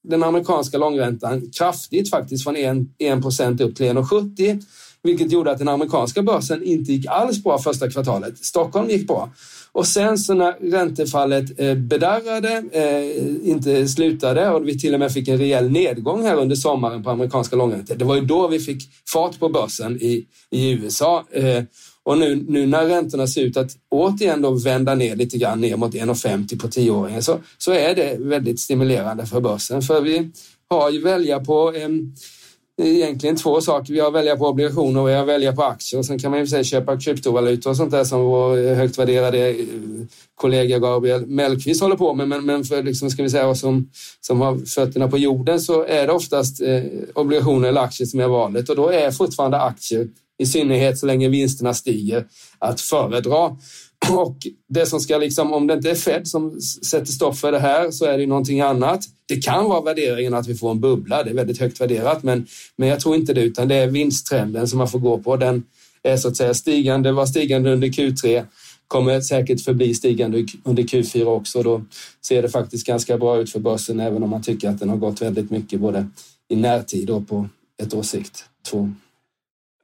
den 0.09 0.23
amerikanska 0.23 0.79
långräntan 0.79 1.51
kraftigt 1.59 2.11
faktiskt 2.11 2.45
från 2.45 2.57
1 2.99 3.23
procent 3.23 3.61
upp 3.61 3.77
till 3.77 3.87
1,70 3.87 4.63
vilket 5.03 5.33
gjorde 5.33 5.51
att 5.51 5.59
den 5.59 5.69
amerikanska 5.69 6.23
börsen 6.23 6.63
inte 6.63 6.93
gick 6.93 7.07
alls 7.07 7.43
bra 7.43 7.59
första 7.59 7.91
kvartalet. 7.91 8.45
Stockholm 8.45 8.91
gick 8.91 9.07
bra. 9.07 9.31
Och 9.75 9.87
sen 9.87 10.19
så 10.19 10.35
när 10.35 10.71
räntefallet 10.71 11.61
eh, 11.61 11.75
bedarrade, 11.75 12.65
eh, 12.73 13.49
inte 13.51 13.89
slutade 13.89 14.51
och 14.51 14.69
vi 14.69 14.79
till 14.79 14.95
och 14.95 15.01
med 15.01 15.13
fick 15.13 15.29
en 15.29 15.39
rejäl 15.39 15.71
nedgång 15.71 16.23
här 16.23 16.37
under 16.37 16.57
sommaren 16.57 17.03
på 17.03 17.11
amerikanska 17.11 17.57
långräntor. 17.57 17.95
Det 17.95 18.05
var 18.05 18.15
ju 18.15 18.21
då 18.21 18.49
vi 18.49 18.59
fick 18.59 18.83
fart 19.09 19.39
på 19.39 19.49
börsen 19.49 19.97
i, 19.97 20.27
i 20.51 20.71
USA. 20.71 21.25
Eh, 21.31 21.63
och 22.05 22.19
nu, 22.19 22.45
nu 22.49 22.67
när 22.67 22.87
räntorna 22.87 23.27
ser 23.27 23.43
ut 23.43 23.57
att 23.57 23.71
återigen 23.89 24.43
då 24.43 24.51
vända 24.51 24.95
ner 24.95 25.17
lite 25.17 25.39
grann 25.39 25.61
ner 25.61 25.77
mot 25.77 25.95
1,50 25.95 26.61
på 26.61 26.69
tioåringen 26.69 27.23
så, 27.23 27.39
så 27.59 27.73
är 27.73 27.95
det 27.95 28.17
väldigt 28.21 28.61
stimulerande 28.61 29.27
för 29.27 29.41
börsen. 29.41 29.83
För 29.83 30.01
vi 30.01 30.31
har 30.69 30.91
ju 30.91 31.03
välja 31.03 31.41
på 31.41 31.73
egentligen 32.83 33.37
två 33.37 33.61
saker. 33.61 33.93
Vi 33.93 34.01
har 34.01 34.09
att 34.09 34.15
välja 34.15 34.37
på 34.37 34.47
obligationer 34.47 35.01
och 35.01 35.09
vi 35.09 35.13
har 35.13 35.23
att 35.23 35.29
välja 35.29 35.53
på 35.53 35.63
aktier. 35.63 35.99
Och 35.99 36.07
sen 36.07 36.19
kan 36.19 36.31
man 36.31 36.41
ju 36.41 36.47
säga 36.47 36.65
köpa 36.65 37.01
kryptovalutor 37.01 37.71
och 37.71 37.77
sånt 37.77 37.91
där 37.91 38.05
som 38.05 38.21
vår 38.21 38.75
högt 38.75 38.99
värderade 38.99 39.49
eh, 39.49 39.57
kollega 40.35 40.79
Gabriel 40.79 41.27
Mellqvist 41.27 41.81
håller 41.81 41.97
på 41.97 42.15
med. 42.15 42.29
Men, 42.29 42.47
men 42.47 42.65
för 42.65 42.83
liksom, 42.83 43.11
ska 43.11 43.23
vi 43.23 43.31
säga 43.31 43.47
oss 43.47 43.61
som, 43.61 43.91
som 44.21 44.41
har 44.41 44.67
fötterna 44.67 45.09
på 45.09 45.19
jorden 45.19 45.61
så 45.61 45.85
är 45.85 46.07
det 46.07 46.13
oftast 46.13 46.61
eh, 46.61 46.83
obligationer 47.15 47.69
eller 47.69 47.81
aktier 47.81 48.07
som 48.07 48.21
är 48.21 48.29
valet 48.29 48.69
och 48.69 48.77
då 48.77 48.89
är 48.89 49.11
fortfarande 49.11 49.61
aktier 49.61 50.09
i 50.39 50.47
synnerhet 50.47 50.99
så 50.99 51.07
länge 51.07 51.29
vinsterna 51.29 51.75
stiger, 51.75 52.27
att 52.59 52.81
föredra. 52.81 53.57
Och 54.11 54.37
det 54.69 54.87
som 54.87 55.01
ska 55.01 55.19
liksom, 55.19 55.53
om 55.53 55.67
det 55.67 55.75
inte 55.75 55.91
är 55.91 55.95
Fed 55.95 56.29
som 56.29 56.61
sätter 56.61 57.13
stopp 57.13 57.37
för 57.37 57.53
det 57.53 57.59
här 57.59 57.91
så 57.91 58.05
är 58.05 58.19
det 58.19 58.27
någonting 58.27 58.61
annat. 58.61 59.05
Det 59.27 59.37
kan 59.37 59.65
vara 59.65 59.81
värderingen 59.81 60.35
att 60.35 60.47
vi 60.47 60.55
får 60.55 60.71
en 60.71 60.81
bubbla, 60.81 61.23
det 61.23 61.31
är 61.31 61.35
väldigt 61.35 61.61
högt 61.61 61.81
värderat, 61.81 62.23
men, 62.23 62.47
men 62.77 62.89
jag 62.89 63.01
tror 63.01 63.17
inte 63.17 63.35
det, 63.35 63.43
utan 63.43 63.69
det 63.69 63.75
är 63.75 63.87
vinsttrenden 63.87 64.69
som 64.69 64.79
man 64.79 64.89
får 64.89 64.99
gå 64.99 65.19
på. 65.19 65.37
Den 65.37 65.63
är 66.03 66.17
så 66.17 66.29
att 66.29 66.37
säga 66.37 66.55
stigande, 66.55 67.13
var 67.13 67.27
stigande 67.27 67.73
under 67.73 67.89
Q3, 67.89 68.45
kommer 68.89 69.21
säkert 69.21 69.61
förbli 69.61 69.95
stigande 69.95 70.47
under 70.65 70.83
Q4 70.83 71.25
också. 71.25 71.63
Då 71.63 71.85
ser 72.27 72.43
det 72.43 72.49
faktiskt 72.49 72.87
ganska 72.87 73.19
bra 73.19 73.39
ut 73.39 73.51
för 73.51 73.61
börsen, 73.61 74.01
även 74.01 74.23
om 74.23 74.31
man 74.31 74.43
tycker 74.43 74.69
att 74.69 74.79
den 74.79 74.89
har 74.89 74.97
gått 74.97 75.23
väldigt 75.23 75.51
mycket 75.51 75.81
både 75.81 76.09
i 76.49 76.57
närtid 76.57 77.11
och 77.11 77.29
på 77.29 77.49
ett 77.83 77.95
års 77.95 78.07
sikt. 78.07 78.45
Två. 78.71 78.93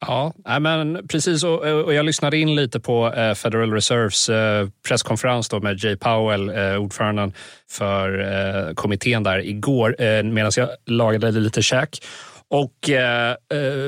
Ja, 0.01 0.33
men 0.61 1.07
precis. 1.09 1.45
Och 1.45 1.95
jag 1.95 2.05
lyssnade 2.05 2.37
in 2.39 2.55
lite 2.55 2.81
på 2.81 3.13
eh, 3.13 3.35
Federal 3.35 3.73
Reserves 3.73 4.29
eh, 4.29 4.69
presskonferens 4.89 5.49
då 5.49 5.61
med 5.61 5.85
Jay 5.85 5.97
Powell, 5.97 6.49
eh, 6.49 6.77
ordföranden 6.77 7.33
för 7.71 8.75
kommittén 8.75 9.23
där 9.23 9.39
igår 9.39 9.97
medan 10.23 10.53
jag 10.57 10.69
lagade 10.87 11.31
lite 11.31 11.63
käk. 11.63 12.05
Och 12.51 12.91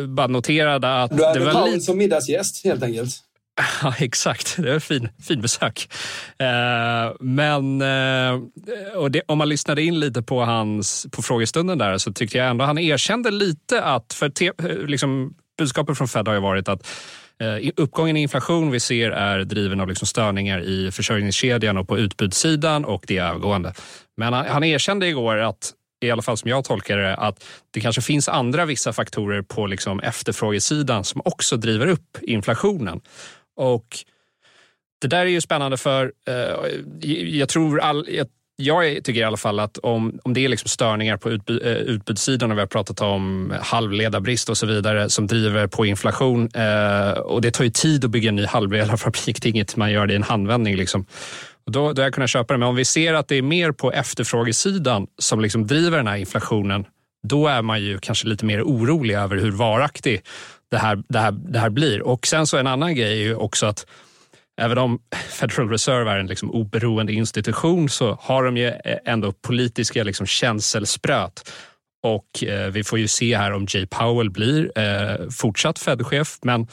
bara 0.09 0.27
noterade 0.27 1.03
att... 1.03 1.17
Du 1.17 1.25
hade 1.25 1.39
det 1.39 1.45
var 1.45 1.53
Powell 1.53 1.73
lite... 1.73 1.85
som 1.85 1.99
middagsgäst 1.99 2.65
helt 2.65 2.83
enkelt. 2.83 3.15
Ja, 3.83 3.95
exakt. 3.99 4.57
Det 4.57 4.71
var 4.71 4.77
ett 4.77 4.85
fin, 4.85 5.09
fin 5.23 5.41
besök. 5.41 5.89
Eh, 6.39 7.13
men 7.21 7.83
eh, 7.83 8.41
och 8.95 9.11
det, 9.11 9.23
om 9.27 9.39
man 9.39 9.49
lyssnade 9.49 9.83
in 9.83 10.01
lite 10.01 10.23
på 10.23 10.45
hans 10.45 11.07
på 11.11 11.23
frågestunden 11.23 11.79
där 11.79 11.99
så 11.99 12.13
tyckte 12.13 12.39
jag 12.39 12.51
ändå 12.51 12.65
han 12.65 12.79
erkände 12.79 13.31
lite 13.31 13.83
att 13.83 14.13
för 14.13 14.29
te, 14.29 14.53
liksom, 14.87 15.35
budskapet 15.61 15.99
från 15.99 16.09
Fed 16.09 16.29
har 16.29 16.35
ju 16.35 16.41
varit 16.41 16.69
att 16.69 16.89
eh, 17.41 17.71
uppgången 17.77 18.17
i 18.17 18.23
inflation 18.23 18.71
vi 18.71 18.81
ser 18.81 19.11
är 19.11 19.45
driven 19.45 19.81
av 19.81 19.89
liksom 19.89 20.07
störningar 20.07 20.61
i 20.61 20.91
försörjningskedjan 20.91 21.77
och 21.77 21.89
på 21.89 21.99
utbudssidan 21.99 22.85
och 22.85 23.05
det 23.07 23.19
är 23.19 23.29
övergående. 23.29 23.75
Men 24.17 24.33
han, 24.33 24.47
han 24.47 24.65
erkände 24.65 25.07
igår 25.07 25.37
att 25.37 25.75
i 26.01 26.11
alla 26.11 26.23
fall 26.23 26.37
som 26.37 26.51
jag 26.51 26.65
tolkar 26.65 26.97
det, 26.97 27.15
att 27.15 27.45
det 27.71 27.81
kanske 27.81 28.03
finns 28.03 28.29
andra 28.29 28.65
vissa 28.65 28.93
faktorer 28.93 29.43
på 29.43 29.67
liksom 29.67 30.01
efterfrågesidan 30.01 31.05
som 31.05 31.21
också 31.25 31.57
driver 31.57 31.87
upp 31.87 32.19
inflationen. 32.23 33.01
Och 33.57 33.87
det 35.01 35.09
där 35.09 35.21
är 35.21 35.31
ju 35.31 35.41
spännande 35.41 35.77
för 35.77 36.13
eh, 36.29 37.15
jag 37.27 37.49
tror 37.49 37.81
all, 37.81 38.07
jag, 38.09 38.27
jag 38.61 39.05
tycker 39.05 39.21
i 39.21 39.25
alla 39.25 39.37
fall 39.37 39.61
att 39.61 39.79
om, 39.79 40.21
om 40.23 40.35
det 40.35 40.45
är 40.45 40.49
liksom 40.49 40.69
störningar 40.69 41.17
på 41.17 41.31
utbud, 41.31 41.67
eh, 41.67 41.73
utbudssidan 41.73 42.51
och 42.51 42.57
vi 42.57 42.61
har 42.61 42.67
pratat 42.67 43.01
om 43.01 43.55
halvledarbrist 43.63 44.49
och 44.49 44.57
så 44.57 44.67
vidare 44.67 45.11
som 45.11 45.27
driver 45.27 45.67
på 45.67 45.87
inflation 45.87 46.49
eh, 46.55 47.11
och 47.11 47.43
det 47.43 47.51
tar 47.51 47.65
ju 47.65 47.71
tid 47.71 48.05
att 48.05 48.11
bygga 48.11 48.29
en 48.29 48.37
ny 48.37 48.47
halvledarfabrik. 48.47 49.43
Det 49.43 49.49
är 49.49 49.51
inget 49.51 49.77
man 49.77 49.93
gör 49.93 50.07
det 50.07 50.13
i 50.13 50.17
en 50.17 50.23
handvändning. 50.23 50.77
Liksom. 50.77 51.07
Och 51.67 51.73
då, 51.73 51.93
då 51.93 52.03
har 52.03 52.07
jag 52.07 52.15
kunnat 52.15 52.31
köpa 52.31 52.55
det. 52.55 52.59
Men 52.59 52.69
om 52.69 52.77
vi 52.77 52.85
ser 52.85 53.15
att 53.15 53.29
det 53.29 53.37
är 53.37 53.43
mer 53.43 53.73
på 53.73 53.93
efterfrågesidan 53.93 55.07
som 55.19 55.41
liksom 55.41 55.67
driver 55.67 55.97
den 55.97 56.07
här 56.07 56.17
inflationen, 56.17 56.85
då 57.23 57.49
är 57.49 57.63
man 57.63 57.83
ju 57.83 57.99
kanske 57.99 58.29
lite 58.29 58.45
mer 58.45 58.63
orolig 58.63 59.15
över 59.15 59.37
hur 59.37 59.51
varaktig 59.51 60.23
det 60.71 60.79
här, 60.79 61.03
det 61.09 61.19
här, 61.19 61.33
det 61.33 61.59
här 61.59 61.71
blir. 61.71 62.03
Och 62.03 62.27
sen 62.27 62.47
så 62.47 62.59
en 62.59 62.67
annan 62.67 62.95
grej 62.95 63.13
är 63.13 63.25
ju 63.25 63.35
också 63.35 63.67
att 63.67 63.87
även 64.61 64.79
om 64.79 64.99
Federal 65.29 65.69
Reserve 65.69 66.11
är 66.11 66.19
en 66.19 66.27
liksom 66.27 66.51
oberoende 66.51 67.13
institution 67.13 67.89
så 67.89 68.19
har 68.21 68.45
de 68.45 68.57
ju 68.57 68.67
eh, 68.67 68.99
ändå 69.05 69.33
politiska 69.33 70.05
liksom 70.05 70.27
känselspröt. 70.27 71.53
Och 72.03 72.45
eh, 72.45 72.71
vi 72.71 72.85
får 72.85 72.99
ju 72.99 73.09
se 73.09 73.37
här 73.37 73.53
om 73.53 73.67
Jay 73.69 73.87
Powell 73.87 74.31
blir 74.31 74.79
eh, 74.79 75.29
fortsatt 75.31 75.79
Fed-chef. 75.79 76.39
Men 76.43 76.67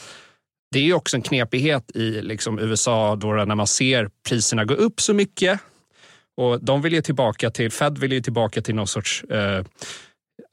det 0.72 0.79
är 0.79 0.84
ju 0.84 0.94
också 0.94 1.17
en 1.17 1.22
knepighet 1.22 1.91
i 1.96 2.22
liksom 2.22 2.60
USA 2.60 3.15
då 3.15 3.27
när 3.27 3.56
man 3.56 3.67
ser 3.67 4.10
priserna 4.29 4.65
gå 4.65 4.74
upp 4.74 5.01
så 5.01 5.13
mycket. 5.13 5.60
Och 6.38 6.63
de 6.63 6.82
vill 6.82 6.94
ju 6.94 7.01
tillbaka 7.01 7.50
till, 7.50 7.72
Fed 7.72 7.98
vill 7.98 8.12
ju 8.12 8.22
tillbaka 8.22 8.62
till 8.62 8.75
någon 8.75 8.88
sorts 8.88 9.24
eh, 9.24 9.63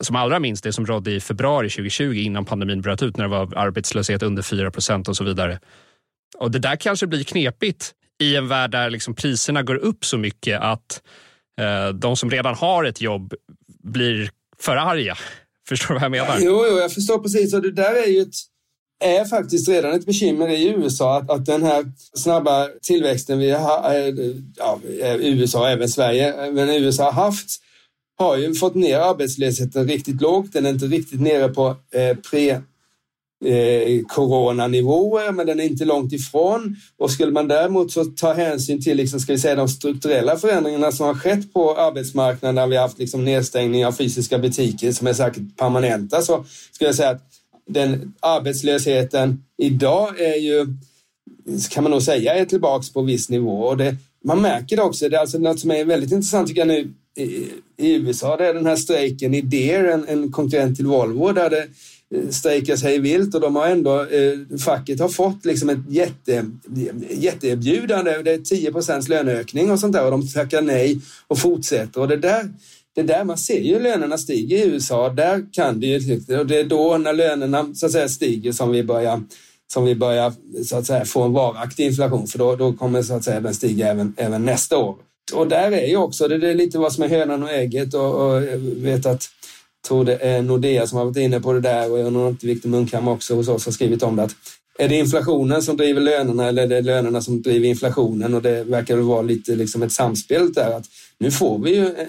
som 0.00 0.16
allra 0.16 0.38
minst 0.38 0.64
det 0.64 0.72
som 0.72 0.86
rådde 0.86 1.10
i 1.10 1.20
februari 1.20 1.70
2020 1.70 2.12
innan 2.14 2.44
pandemin 2.44 2.80
bröt 2.80 3.02
ut 3.02 3.16
när 3.16 3.24
det 3.24 3.30
var 3.30 3.56
arbetslöshet 3.56 4.22
under 4.22 4.42
4 4.42 4.70
procent 4.70 5.08
och 5.08 5.16
så 5.16 5.24
vidare. 5.24 5.58
Och 6.38 6.50
det 6.50 6.58
där 6.58 6.76
kanske 6.76 7.06
blir 7.06 7.24
knepigt 7.24 7.92
i 8.20 8.36
en 8.36 8.48
värld 8.48 8.70
där 8.70 8.90
liksom 8.90 9.14
priserna 9.14 9.62
går 9.62 9.76
upp 9.76 10.04
så 10.04 10.18
mycket 10.18 10.60
att 10.60 11.02
eh, 11.60 11.88
de 11.88 12.16
som 12.16 12.30
redan 12.30 12.54
har 12.54 12.84
ett 12.84 13.00
jobb 13.00 13.34
blir 13.82 14.30
för 14.60 14.76
arga. 14.76 15.16
Förstår 15.68 15.88
du 15.88 15.94
vad 15.94 16.02
jag 16.02 16.10
menar? 16.10 16.38
Jo, 16.40 16.64
jo 16.70 16.78
jag 16.78 16.92
förstår 16.92 17.18
precis. 17.18 17.54
Och 17.54 17.62
det 17.62 17.72
där 17.72 18.02
är 18.02 18.06
ju 18.06 18.20
ett, 18.20 18.34
är 19.04 19.24
faktiskt 19.24 19.68
redan 19.68 19.92
ett 19.92 20.06
bekymmer 20.06 20.48
i 20.48 20.68
USA 20.68 21.18
att, 21.18 21.30
att 21.30 21.46
den 21.46 21.62
här 21.62 21.84
snabba 22.14 22.68
tillväxten 22.82 23.38
vi 23.38 23.50
har, 23.50 23.94
eh, 23.94 24.14
ja, 24.56 24.80
eh, 25.00 25.14
USA 25.16 25.60
och 25.60 25.68
även 25.68 25.88
Sverige, 25.88 26.50
men 26.52 26.68
USA 26.68 27.04
har 27.04 27.24
haft 27.24 27.60
har 28.16 28.36
ju 28.36 28.54
fått 28.54 28.74
ner 28.74 28.98
arbetslösheten 28.98 29.88
riktigt 29.88 30.20
lågt. 30.20 30.52
Den 30.52 30.66
är 30.66 30.70
inte 30.70 30.86
riktigt 30.86 31.20
nere 31.20 31.48
på 31.48 31.76
eh, 31.92 32.16
pre 32.30 32.62
eh, 33.44 34.02
coronanivåer, 34.08 35.32
men 35.32 35.46
den 35.46 35.60
är 35.60 35.64
inte 35.64 35.84
långt 35.84 36.12
ifrån. 36.12 36.76
Och 36.96 37.10
skulle 37.10 37.32
man 37.32 37.48
däremot 37.48 37.92
så 37.92 38.04
ta 38.04 38.32
hänsyn 38.32 38.82
till 38.82 38.96
liksom, 38.96 39.20
ska 39.20 39.32
vi 39.32 39.38
säga, 39.38 39.54
de 39.54 39.68
strukturella 39.68 40.36
förändringarna 40.36 40.92
som 40.92 41.06
har 41.06 41.14
skett 41.14 41.52
på 41.52 41.76
arbetsmarknaden, 41.76 42.54
där 42.54 42.66
vi 42.66 42.76
har 42.76 42.82
haft 42.82 42.98
liksom, 42.98 43.24
nedstängning 43.24 43.86
av 43.86 43.92
fysiska 43.92 44.38
butiker 44.38 44.92
som 44.92 45.06
är 45.06 45.12
säkert 45.12 45.56
permanenta, 45.56 46.22
så 46.22 46.44
skulle 46.72 46.88
jag 46.88 46.96
säga 46.96 47.10
att 47.10 47.22
den 47.66 48.14
arbetslösheten 48.20 49.44
idag 49.58 50.20
är 50.20 50.36
ju, 50.36 50.66
kan 51.70 51.82
man 51.82 51.90
nog 51.90 52.02
säga, 52.02 52.34
är 52.34 52.44
tillbaks 52.44 52.92
på 52.92 53.02
viss 53.02 53.28
nivå. 53.28 53.62
Och 53.62 53.76
det, 53.76 53.96
man 54.24 54.42
märker 54.42 54.76
det 54.76 54.82
också, 54.82 55.08
det 55.08 55.16
är 55.16 55.20
alltså 55.20 55.38
något 55.38 55.60
som 55.60 55.70
är 55.70 55.84
väldigt 55.84 56.12
intressant 56.12 56.48
tycker 56.48 56.60
jag 56.60 56.68
nu 56.68 56.92
i, 57.16 57.50
USA, 57.76 58.36
det 58.36 58.46
är 58.46 58.54
den 58.54 58.66
här 58.66 58.76
strejken 58.76 59.34
i 59.34 59.40
Deer, 59.40 59.84
en, 59.84 60.08
en 60.08 60.32
konkurrent 60.32 60.76
till 60.76 60.86
Volvo, 60.86 61.32
där 61.32 61.50
det 61.50 61.66
strejkas 62.30 62.82
hej 62.82 62.98
vilt 62.98 63.34
och 63.34 63.40
de 63.40 63.56
har 63.56 63.66
ändå, 63.66 64.00
eh, 64.00 64.58
facket 64.58 65.00
har 65.00 65.08
fått 65.08 65.44
liksom 65.44 65.70
ett 65.70 65.78
jätte, 65.88 66.46
jätteerbjudande. 67.10 68.22
Det 68.22 68.32
är 68.32 68.38
10 68.38 69.08
löneökning 69.08 69.70
och 69.70 69.80
sånt 69.80 69.92
där 69.92 70.04
och 70.04 70.10
de 70.10 70.28
tackar 70.28 70.62
nej 70.62 71.00
och 71.26 71.38
fortsätter. 71.38 72.00
Och 72.00 72.08
det 72.08 72.16
där, 72.16 72.50
det 72.94 73.02
där, 73.02 73.24
man 73.24 73.38
ser 73.38 73.60
ju 73.60 73.78
lönerna 73.78 74.18
stiger 74.18 74.58
i 74.58 74.68
USA. 74.68 75.08
Där 75.08 75.46
kan 75.52 75.80
det 75.80 75.86
ju, 75.86 76.20
och 76.38 76.46
det 76.46 76.60
är 76.60 76.64
då 76.64 76.98
när 76.98 77.12
lönerna 77.12 77.74
så 77.74 77.86
att 77.86 77.92
säga 77.92 78.08
stiger 78.08 78.52
som 78.52 78.70
vi 78.70 78.82
börjar 78.82 79.22
som 79.72 79.84
vi 79.84 79.94
börjar 79.94 80.32
så 80.64 80.76
att 80.76 80.86
säga 80.86 81.04
få 81.04 81.22
en 81.22 81.32
varaktig 81.32 81.86
inflation 81.86 82.26
för 82.26 82.38
då, 82.38 82.56
då 82.56 82.72
kommer 82.72 83.02
så 83.02 83.14
att 83.14 83.24
säga 83.24 83.40
den 83.40 83.54
stiga 83.54 83.90
även, 83.90 84.14
även 84.16 84.44
nästa 84.44 84.78
år 84.78 84.96
och 85.32 85.48
där 85.48 85.72
är 85.72 85.86
ju 85.86 85.96
också, 85.96 86.28
det 86.28 86.50
är 86.50 86.54
lite 86.54 86.78
vad 86.78 86.92
som 86.92 87.04
är 87.04 87.08
hönan 87.08 87.42
och 87.42 87.50
ägget 87.50 87.94
och, 87.94 88.14
och 88.14 88.42
vet 88.76 89.06
att 89.06 89.28
tror 89.84 90.04
det 90.04 90.16
är 90.16 90.42
Nordea 90.42 90.86
som 90.86 90.98
har 90.98 91.04
varit 91.04 91.16
inne 91.16 91.40
på 91.40 91.52
det 91.52 91.60
där 91.60 91.92
och 91.92 91.98
jag 91.98 92.10
har 92.10 92.28
inte 92.28 92.46
Viktor 92.46 92.68
Munkhammar 92.68 93.12
också 93.12 93.34
hos 93.34 93.48
oss 93.48 93.64
har 93.64 93.72
skrivit 93.72 94.02
om 94.02 94.16
det. 94.16 94.22
Att 94.22 94.34
är 94.78 94.88
det 94.88 94.94
inflationen 94.94 95.62
som 95.62 95.76
driver 95.76 96.00
lönerna 96.00 96.48
eller 96.48 96.62
är 96.62 96.66
det 96.66 96.80
lönerna 96.80 97.20
som 97.20 97.42
driver 97.42 97.68
inflationen? 97.68 98.34
Och 98.34 98.42
det 98.42 98.64
verkar 98.64 98.96
vara 98.96 99.22
lite 99.22 99.56
liksom 99.56 99.82
ett 99.82 99.92
samspel 99.92 100.52
där. 100.52 100.76
Att 100.76 100.84
nu 101.18 101.30
får 101.30 101.58
vi 101.58 101.74
ju 101.74 101.86
eh, 101.86 102.06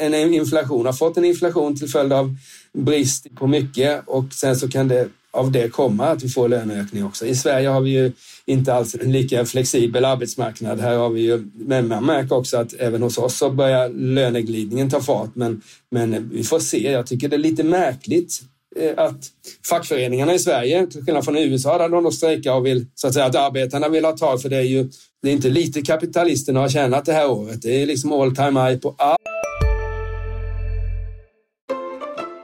en 0.00 0.14
inflation, 0.14 0.86
har 0.86 0.92
fått 0.92 1.16
en 1.16 1.24
inflation 1.24 1.76
till 1.76 1.88
följd 1.88 2.12
av 2.12 2.36
brist 2.72 3.34
på 3.34 3.46
mycket 3.46 4.02
och 4.06 4.24
sen 4.32 4.56
så 4.56 4.68
kan 4.68 4.88
det 4.88 5.08
av 5.38 5.52
det 5.52 5.68
komma 5.68 6.06
att 6.06 6.22
vi 6.22 6.28
får 6.28 6.48
löneökning 6.48 7.04
också. 7.04 7.26
I 7.26 7.34
Sverige 7.34 7.68
har 7.68 7.80
vi 7.80 7.90
ju 7.90 8.12
inte 8.46 8.74
alls 8.74 8.96
en 9.00 9.12
lika 9.12 9.44
flexibel 9.44 10.04
arbetsmarknad. 10.04 10.80
Här 10.80 10.96
har 10.96 11.10
vi 11.10 11.20
ju, 11.20 11.50
men 11.54 11.88
man 11.88 12.04
märker 12.04 12.36
också 12.36 12.56
att 12.56 12.72
även 12.72 13.02
hos 13.02 13.18
oss 13.18 13.36
så 13.36 13.50
börjar 13.50 13.88
löneglidningen 13.88 14.90
ta 14.90 15.00
fart. 15.00 15.30
Men, 15.34 15.62
men 15.90 16.30
vi 16.32 16.44
får 16.44 16.58
se. 16.58 16.92
Jag 16.92 17.06
tycker 17.06 17.28
det 17.28 17.36
är 17.36 17.38
lite 17.38 17.64
märkligt 17.64 18.40
eh, 18.76 18.92
att 18.96 19.24
fackföreningarna 19.68 20.34
i 20.34 20.38
Sverige, 20.38 20.86
till 20.86 21.04
skillnad 21.04 21.24
från 21.24 21.38
USA 21.38 21.78
där 21.78 21.88
de 21.88 22.12
strejkar 22.12 22.52
och 22.52 22.66
vill 22.66 22.86
så 22.94 23.06
att 23.06 23.14
säga 23.14 23.26
att 23.26 23.34
arbetarna 23.34 23.88
vill 23.88 24.04
ha 24.04 24.16
tag 24.16 24.42
för 24.42 24.48
det 24.48 24.56
är 24.56 24.62
ju 24.62 24.90
det 25.22 25.28
är 25.28 25.32
inte 25.32 25.50
lite 25.50 25.82
kapitalisterna 25.82 26.60
har 26.60 26.68
tjänat 26.68 27.04
det 27.04 27.12
här 27.12 27.30
året. 27.30 27.62
Det 27.62 27.82
är 27.82 27.86
liksom 27.86 28.12
all 28.12 28.36
time 28.36 28.68
high 28.68 28.80
på 28.80 28.94
allt. 28.98 29.18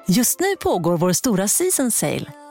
Just 0.08 0.40
nu 0.40 0.56
pågår 0.60 0.96
vår 0.96 1.12
stora 1.12 1.48
season 1.48 1.90
sale 1.90 2.43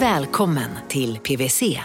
Välkommen 0.00 0.70
till 0.88 1.18
PWC. 1.18 1.80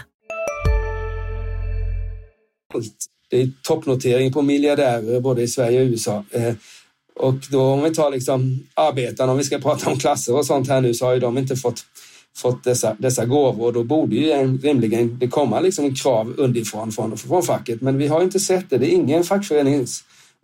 Det 3.29 3.41
är 3.41 3.51
toppnotering 3.62 4.34
på 4.34 4.41
miljardärer 4.41 5.20
både 5.20 5.41
i 5.41 5.48
Sverige 5.48 5.82
och 5.82 5.86
USA. 5.86 6.24
Eh, 6.32 6.53
och 7.15 7.34
då 7.51 7.62
om 7.62 7.84
vi 7.84 7.93
tar 7.93 8.12
liksom 8.12 8.60
arbetarna, 8.74 9.32
om 9.32 9.38
vi 9.38 9.43
ska 9.43 9.60
prata 9.60 9.89
om 9.89 10.00
klasser 10.00 10.36
och 10.36 10.46
sånt 10.46 10.67
här 10.67 10.82
nu, 10.82 10.93
så 10.93 11.05
har 11.05 11.13
ju 11.13 11.20
de 11.20 11.38
inte 11.38 11.55
fått 11.55 11.86
fått 12.36 12.63
dessa, 12.63 12.96
dessa 13.00 13.25
gåvor. 13.25 13.72
Då 13.72 13.84
borde 13.84 14.15
ju 14.15 14.32
en, 14.32 14.58
rimligen 14.58 15.20
det 15.20 15.27
komma 15.27 15.60
liksom 15.60 15.96
krav 15.96 16.34
underifrån 16.38 16.91
från, 16.91 17.17
från 17.17 17.43
facket. 17.43 17.82
Men 17.82 17.98
vi 17.98 18.08
har 18.08 18.24
inte 18.24 18.39
sett 18.39 18.70
det. 18.70 18.77
Det 18.77 18.93
är 18.93 18.96
ingen 18.96 19.24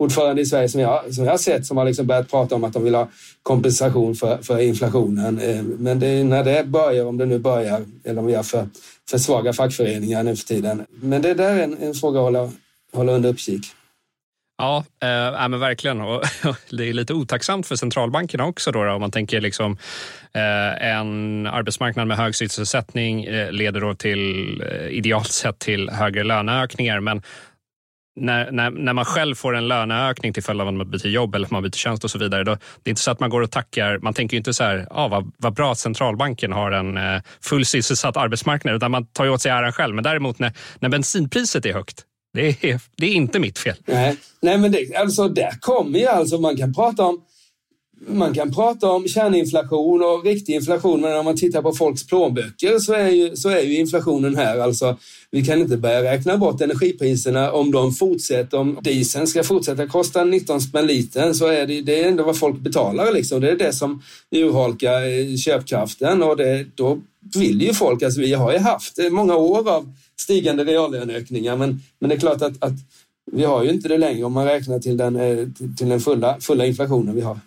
ordförande 0.00 0.42
i 0.42 0.46
Sverige 0.46 0.68
som 0.68 0.80
jag, 0.80 1.14
som 1.14 1.24
jag 1.24 1.32
har 1.32 1.38
sett 1.38 1.66
som 1.66 1.76
har 1.76 1.84
liksom 1.84 2.06
börjat 2.06 2.30
prata 2.30 2.54
om 2.54 2.64
att 2.64 2.72
de 2.72 2.84
vill 2.84 2.94
ha 2.94 3.08
kompensation 3.42 4.14
för, 4.14 4.38
för 4.42 4.58
inflationen. 4.58 5.38
Eh, 5.38 5.62
men 5.62 6.00
det 6.00 6.24
när 6.24 6.44
det 6.44 6.64
börjar, 6.64 7.04
om 7.04 7.18
det 7.18 7.26
nu 7.26 7.38
börjar, 7.38 7.84
eller 8.04 8.20
om 8.20 8.26
vi 8.26 8.34
har 8.34 8.42
för, 8.42 8.68
för 9.10 9.18
svaga 9.18 9.52
fackföreningar 9.52 10.22
nu 10.22 10.36
för 10.36 10.44
tiden. 10.44 10.86
Men 10.90 11.22
det 11.22 11.34
där 11.34 11.58
är 11.58 11.62
en, 11.62 11.82
en 11.82 11.94
fråga 11.94 12.18
att 12.18 12.24
hålla, 12.24 12.50
hålla 12.92 13.12
under 13.12 13.28
uppkik. 13.28 13.62
Ja, 14.58 14.84
äh, 15.02 15.48
men 15.48 15.60
verkligen. 15.60 16.00
Och, 16.00 16.22
det 16.70 16.88
är 16.88 16.92
lite 16.92 17.14
otacksamt 17.14 17.66
för 17.66 17.76
centralbankerna 17.76 18.46
också. 18.46 18.72
Då, 18.72 18.84
då 18.84 18.92
om 18.92 19.00
man 19.00 19.10
tänker 19.10 19.40
liksom, 19.40 19.78
äh, 20.32 20.88
en 20.88 21.46
arbetsmarknad 21.46 22.06
med 22.06 22.16
hög 22.16 22.34
sysselsättning 22.34 23.24
äh, 23.24 23.52
leder 23.52 23.80
då 23.80 23.94
till, 23.94 24.62
idealt 24.90 25.32
sett 25.32 25.58
till 25.58 25.90
högre 25.90 26.24
löneökningar. 26.24 27.00
Men 27.00 27.22
när, 28.16 28.50
när, 28.50 28.70
när, 28.70 28.92
man 28.92 29.04
själv 29.04 29.34
får 29.34 29.56
en 29.56 29.68
löneökning 29.68 30.32
till 30.32 30.42
följd 30.42 30.60
av 30.60 30.68
att 30.68 30.74
man 30.74 30.90
byter 30.90 31.06
jobb 31.06 31.34
eller 31.34 31.46
att 31.46 31.50
man 31.50 31.62
byter 31.62 31.70
tjänst 31.70 32.04
och 32.04 32.10
så 32.10 32.18
vidare. 32.18 32.44
Då, 32.44 32.54
det 32.54 32.88
är 32.88 32.90
inte 32.90 33.02
så 33.02 33.10
att 33.10 33.20
man 33.20 33.30
går 33.30 33.40
och 33.40 33.50
tackar. 33.50 33.98
Man 33.98 34.14
tänker 34.14 34.36
inte 34.36 34.54
så 34.54 34.64
här, 34.64 34.86
ah, 34.90 35.08
vad, 35.08 35.32
vad 35.36 35.54
bra 35.54 35.72
att 35.72 35.78
centralbanken 35.78 36.52
har 36.52 36.70
en 36.70 36.96
eh, 36.96 37.22
full 37.40 37.66
sysselsatt 37.66 38.16
arbetsmarknad, 38.16 38.76
utan 38.76 38.90
man 38.90 39.06
tar 39.06 39.24
ju 39.24 39.30
åt 39.30 39.42
sig 39.42 39.52
äran 39.52 39.72
själv. 39.72 39.94
Men 39.94 40.04
däremot 40.04 40.38
när, 40.38 40.52
när 40.78 40.88
bensinpriset 40.88 41.66
är 41.66 41.72
högt, 41.72 42.04
det 42.34 42.64
är, 42.64 42.80
det 42.96 43.06
är 43.06 43.14
inte 43.14 43.38
mitt 43.38 43.58
fel. 43.58 43.76
Nej, 43.86 44.16
Nej 44.42 44.58
men 44.58 44.72
det, 44.72 44.96
alltså, 44.96 45.28
där 45.28 45.50
kommer 45.60 45.98
ju 45.98 46.06
alltså, 46.06 46.38
man 46.38 46.56
kan 46.56 46.74
prata 46.74 47.02
om 47.02 47.20
man 48.08 48.34
kan 48.34 48.54
prata 48.54 48.90
om 48.90 49.08
kärninflation 49.08 50.02
och 50.02 50.24
riktig 50.24 50.54
inflation, 50.54 51.00
men 51.00 51.18
om 51.18 51.24
man 51.24 51.36
tittar 51.36 51.62
på 51.62 51.72
folks 51.72 52.06
plånböcker 52.06 52.78
så 52.78 52.92
är 52.92 53.08
ju, 53.08 53.36
så 53.36 53.48
är 53.48 53.60
ju 53.60 53.76
inflationen 53.76 54.36
här. 54.36 54.58
Alltså, 54.58 54.96
vi 55.30 55.44
kan 55.44 55.60
inte 55.60 55.76
börja 55.76 56.02
räkna 56.02 56.36
bort 56.36 56.60
energipriserna 56.60 57.52
om 57.52 57.72
de 57.72 57.92
fortsätter. 57.92 58.58
Om 58.58 58.78
dieseln 58.82 59.26
ska 59.26 59.42
fortsätta 59.44 59.86
kosta 59.86 60.24
19 60.24 60.60
spänn 60.60 60.86
litern 60.86 61.34
så 61.34 61.46
är 61.46 61.66
det, 61.66 61.80
det 61.80 62.02
är 62.02 62.08
ändå 62.08 62.24
vad 62.24 62.38
folk 62.38 62.58
betalar. 62.60 63.12
Liksom. 63.12 63.40
Det 63.40 63.50
är 63.50 63.56
det 63.56 63.72
som 63.72 64.02
urholkar 64.30 65.02
eh, 65.02 65.36
köpkraften 65.36 66.22
och 66.22 66.36
det, 66.36 66.66
då 66.74 66.98
vill 67.36 67.62
ju 67.62 67.74
folk, 67.74 68.02
alltså 68.02 68.20
vi 68.20 68.34
har 68.34 68.52
ju 68.52 68.58
haft 68.58 68.98
eh, 68.98 69.10
många 69.10 69.36
år 69.36 69.70
av 69.70 69.92
stigande 70.20 70.64
reallöneökningar, 70.64 71.56
men, 71.56 71.82
men 71.98 72.08
det 72.08 72.16
är 72.16 72.20
klart 72.20 72.42
att, 72.42 72.64
att 72.64 72.74
vi 73.32 73.44
har 73.44 73.64
ju 73.64 73.70
inte 73.70 73.88
det 73.88 73.98
längre 73.98 74.24
om 74.24 74.32
man 74.32 74.46
räknar 74.46 74.78
till 74.78 74.96
den, 74.96 75.16
eh, 75.16 75.48
till 75.78 75.88
den 75.88 76.00
fulla, 76.00 76.40
fulla 76.40 76.66
inflationen 76.66 77.14
vi 77.14 77.20
har. 77.20 77.38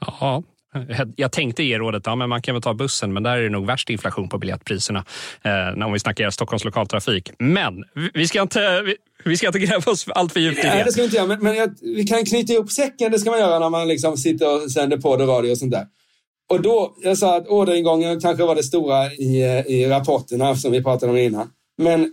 Ja, 0.00 0.42
jag 1.16 1.32
tänkte 1.32 1.62
ge 1.62 1.78
rådet 1.78 2.02
ja, 2.06 2.14
men 2.14 2.28
man 2.28 2.42
kan 2.42 2.54
väl 2.54 2.62
ta 2.62 2.74
bussen, 2.74 3.12
men 3.12 3.22
där 3.22 3.36
är 3.36 3.42
det 3.42 3.48
nog 3.48 3.66
värst 3.66 3.90
inflation 3.90 4.28
på 4.28 4.38
biljettpriserna 4.38 5.04
eh, 5.42 5.86
om 5.86 5.92
vi 5.92 5.98
snackar 5.98 6.30
Stockholms 6.30 6.64
lokaltrafik. 6.64 7.30
Men 7.38 7.84
vi 8.14 8.28
ska 8.28 8.42
inte, 8.42 8.82
vi, 8.82 8.96
vi 9.24 9.36
ska 9.36 9.46
inte 9.46 9.58
gräva 9.58 9.92
oss 9.92 10.06
allt 10.08 10.32
för 10.32 10.40
djupt 10.40 10.58
i 10.58 10.62
det. 10.62 10.68
Nej, 10.68 10.84
det 10.84 10.92
ska 10.92 11.00
vi 11.00 11.04
inte 11.04 11.16
göra, 11.16 11.26
men, 11.26 11.40
men 11.40 11.56
jag, 11.56 11.74
vi 11.80 12.04
kan 12.04 12.24
knyta 12.24 12.52
ihop 12.52 12.70
säcken. 12.70 13.12
Det 13.12 13.18
ska 13.18 13.30
man 13.30 13.40
göra 13.40 13.58
när 13.58 13.70
man 13.70 13.88
liksom 13.88 14.16
sitter 14.16 14.54
och 14.54 14.70
sänder 14.70 14.96
på 14.96 15.16
det 15.16 15.24
radio 15.24 15.50
och 15.50 15.58
sånt 15.58 15.72
där. 15.72 15.86
Och 16.50 16.62
då, 16.62 16.94
jag 17.02 17.18
sa 17.18 17.36
att 17.36 17.48
orderingången 17.48 18.20
kanske 18.20 18.44
var 18.44 18.54
det 18.54 18.62
stora 18.62 19.12
i, 19.12 19.42
i 19.66 19.86
rapporterna 19.88 20.56
som 20.56 20.72
vi 20.72 20.82
pratade 20.82 21.12
om 21.12 21.18
innan. 21.18 21.50
Men 21.78 22.10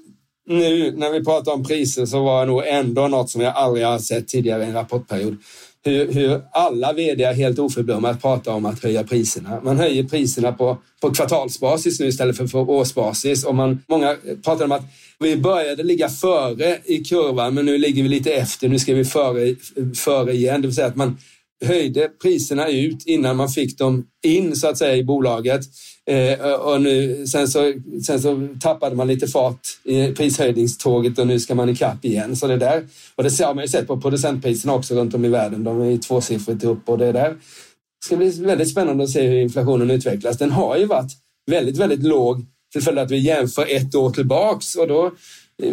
nu 0.48 0.92
när 0.92 1.12
vi 1.12 1.26
pratar 1.26 1.52
om 1.52 1.64
priser 1.64 2.06
så 2.06 2.24
var 2.24 2.46
det 2.46 2.52
nog 2.52 2.64
ändå 2.68 3.08
något 3.08 3.30
som 3.30 3.42
jag 3.42 3.56
aldrig 3.56 3.86
har 3.86 4.00
sett 4.00 4.28
tidigare 4.28 4.64
i 4.64 4.66
en 4.66 4.74
rapportperiod 4.74 5.38
hur, 5.86 6.12
hur 6.12 6.42
alla 6.52 6.94
vd 6.94 7.24
är 7.24 7.34
helt 7.34 7.60
oförblommerat 7.60 8.22
pratar 8.22 8.52
om 8.52 8.66
att 8.66 8.84
höja 8.84 9.04
priserna. 9.04 9.62
Man 9.64 9.78
höjer 9.78 10.04
priserna 10.04 10.52
på, 10.52 10.78
på 11.02 11.12
kvartalsbasis 11.12 12.00
nu 12.00 12.08
istället 12.08 12.38
för 12.38 12.48
för 12.48 12.70
årsbasis. 12.70 13.46
Och 13.46 13.56
man, 13.56 13.84
många 13.88 14.18
pratar 14.44 14.66
om 14.66 14.72
att 14.72 14.84
vi 15.20 15.38
började 15.38 15.84
ligga 15.84 16.10
före 16.10 16.78
i 16.86 16.98
kurvan 16.98 17.54
men 17.54 17.66
nu 17.66 17.78
ligger 17.78 18.04
vi 18.04 18.10
lite 18.10 18.34
efter. 18.34 18.70
Nu 18.70 18.80
ska 18.80 18.94
vi 18.94 19.06
före, 19.06 19.56
före 19.96 20.34
igen. 20.34 20.62
Det 20.62 20.68
vill 20.68 20.76
säga 20.76 20.88
att 20.88 20.96
man 20.96 21.18
höjde 21.66 22.10
priserna 22.22 22.70
ut 22.70 23.04
innan 23.06 23.38
man 23.38 23.50
fick 23.50 23.78
dem 23.78 24.06
in 24.24 24.56
så 24.56 24.68
att 24.68 24.78
säga 24.78 24.96
i 24.96 25.04
bolaget. 25.04 25.62
Eh, 26.10 26.52
och 26.52 26.82
nu, 26.82 27.26
sen, 27.28 27.48
så, 27.48 27.74
sen 28.06 28.20
så 28.20 28.48
tappade 28.62 28.96
man 28.96 29.08
lite 29.08 29.28
fart 29.28 29.60
i 29.84 30.08
prishöjningståget 30.08 31.20
och 31.20 31.28
nu 31.28 31.40
ska 31.40 31.56
man 31.56 31.70
ikapp 31.70 32.06
igen. 32.06 32.36
Så 32.36 32.48
det 32.48 32.58
där, 32.58 32.88
och 33.16 33.24
det 33.24 33.40
har 33.40 33.54
man 33.54 33.64
ju 33.64 33.68
sett 33.68 33.88
på 33.88 34.02
producentpriserna 34.02 34.74
också 34.74 34.96
runt 34.96 35.14
om 35.14 35.26
i 35.26 35.30
världen. 35.30 35.64
De 35.64 35.82
är 35.82 35.98
tvåsiffrigt 35.98 36.64
upp 36.64 36.90
och 36.90 36.98
det 36.98 37.12
där. 37.12 37.30
Det 37.30 38.06
ska 38.06 38.18
bli 38.18 38.30
väldigt 38.30 38.72
spännande 38.72 39.04
att 39.04 39.10
se 39.10 39.28
hur 39.28 39.38
inflationen 39.38 39.92
utvecklas. 39.92 40.38
Den 40.38 40.52
har 40.52 40.78
ju 40.78 40.86
varit 40.86 41.12
väldigt, 41.52 41.78
väldigt 41.78 42.04
låg 42.04 42.46
till 42.72 42.82
följd 42.82 43.00
av 43.00 43.06
att 43.06 43.12
vi 43.12 43.18
jämför 43.18 43.66
ett 43.76 43.96
år 43.96 44.10
tillbaks 44.10 44.76
och 44.76 44.88
då 44.88 45.12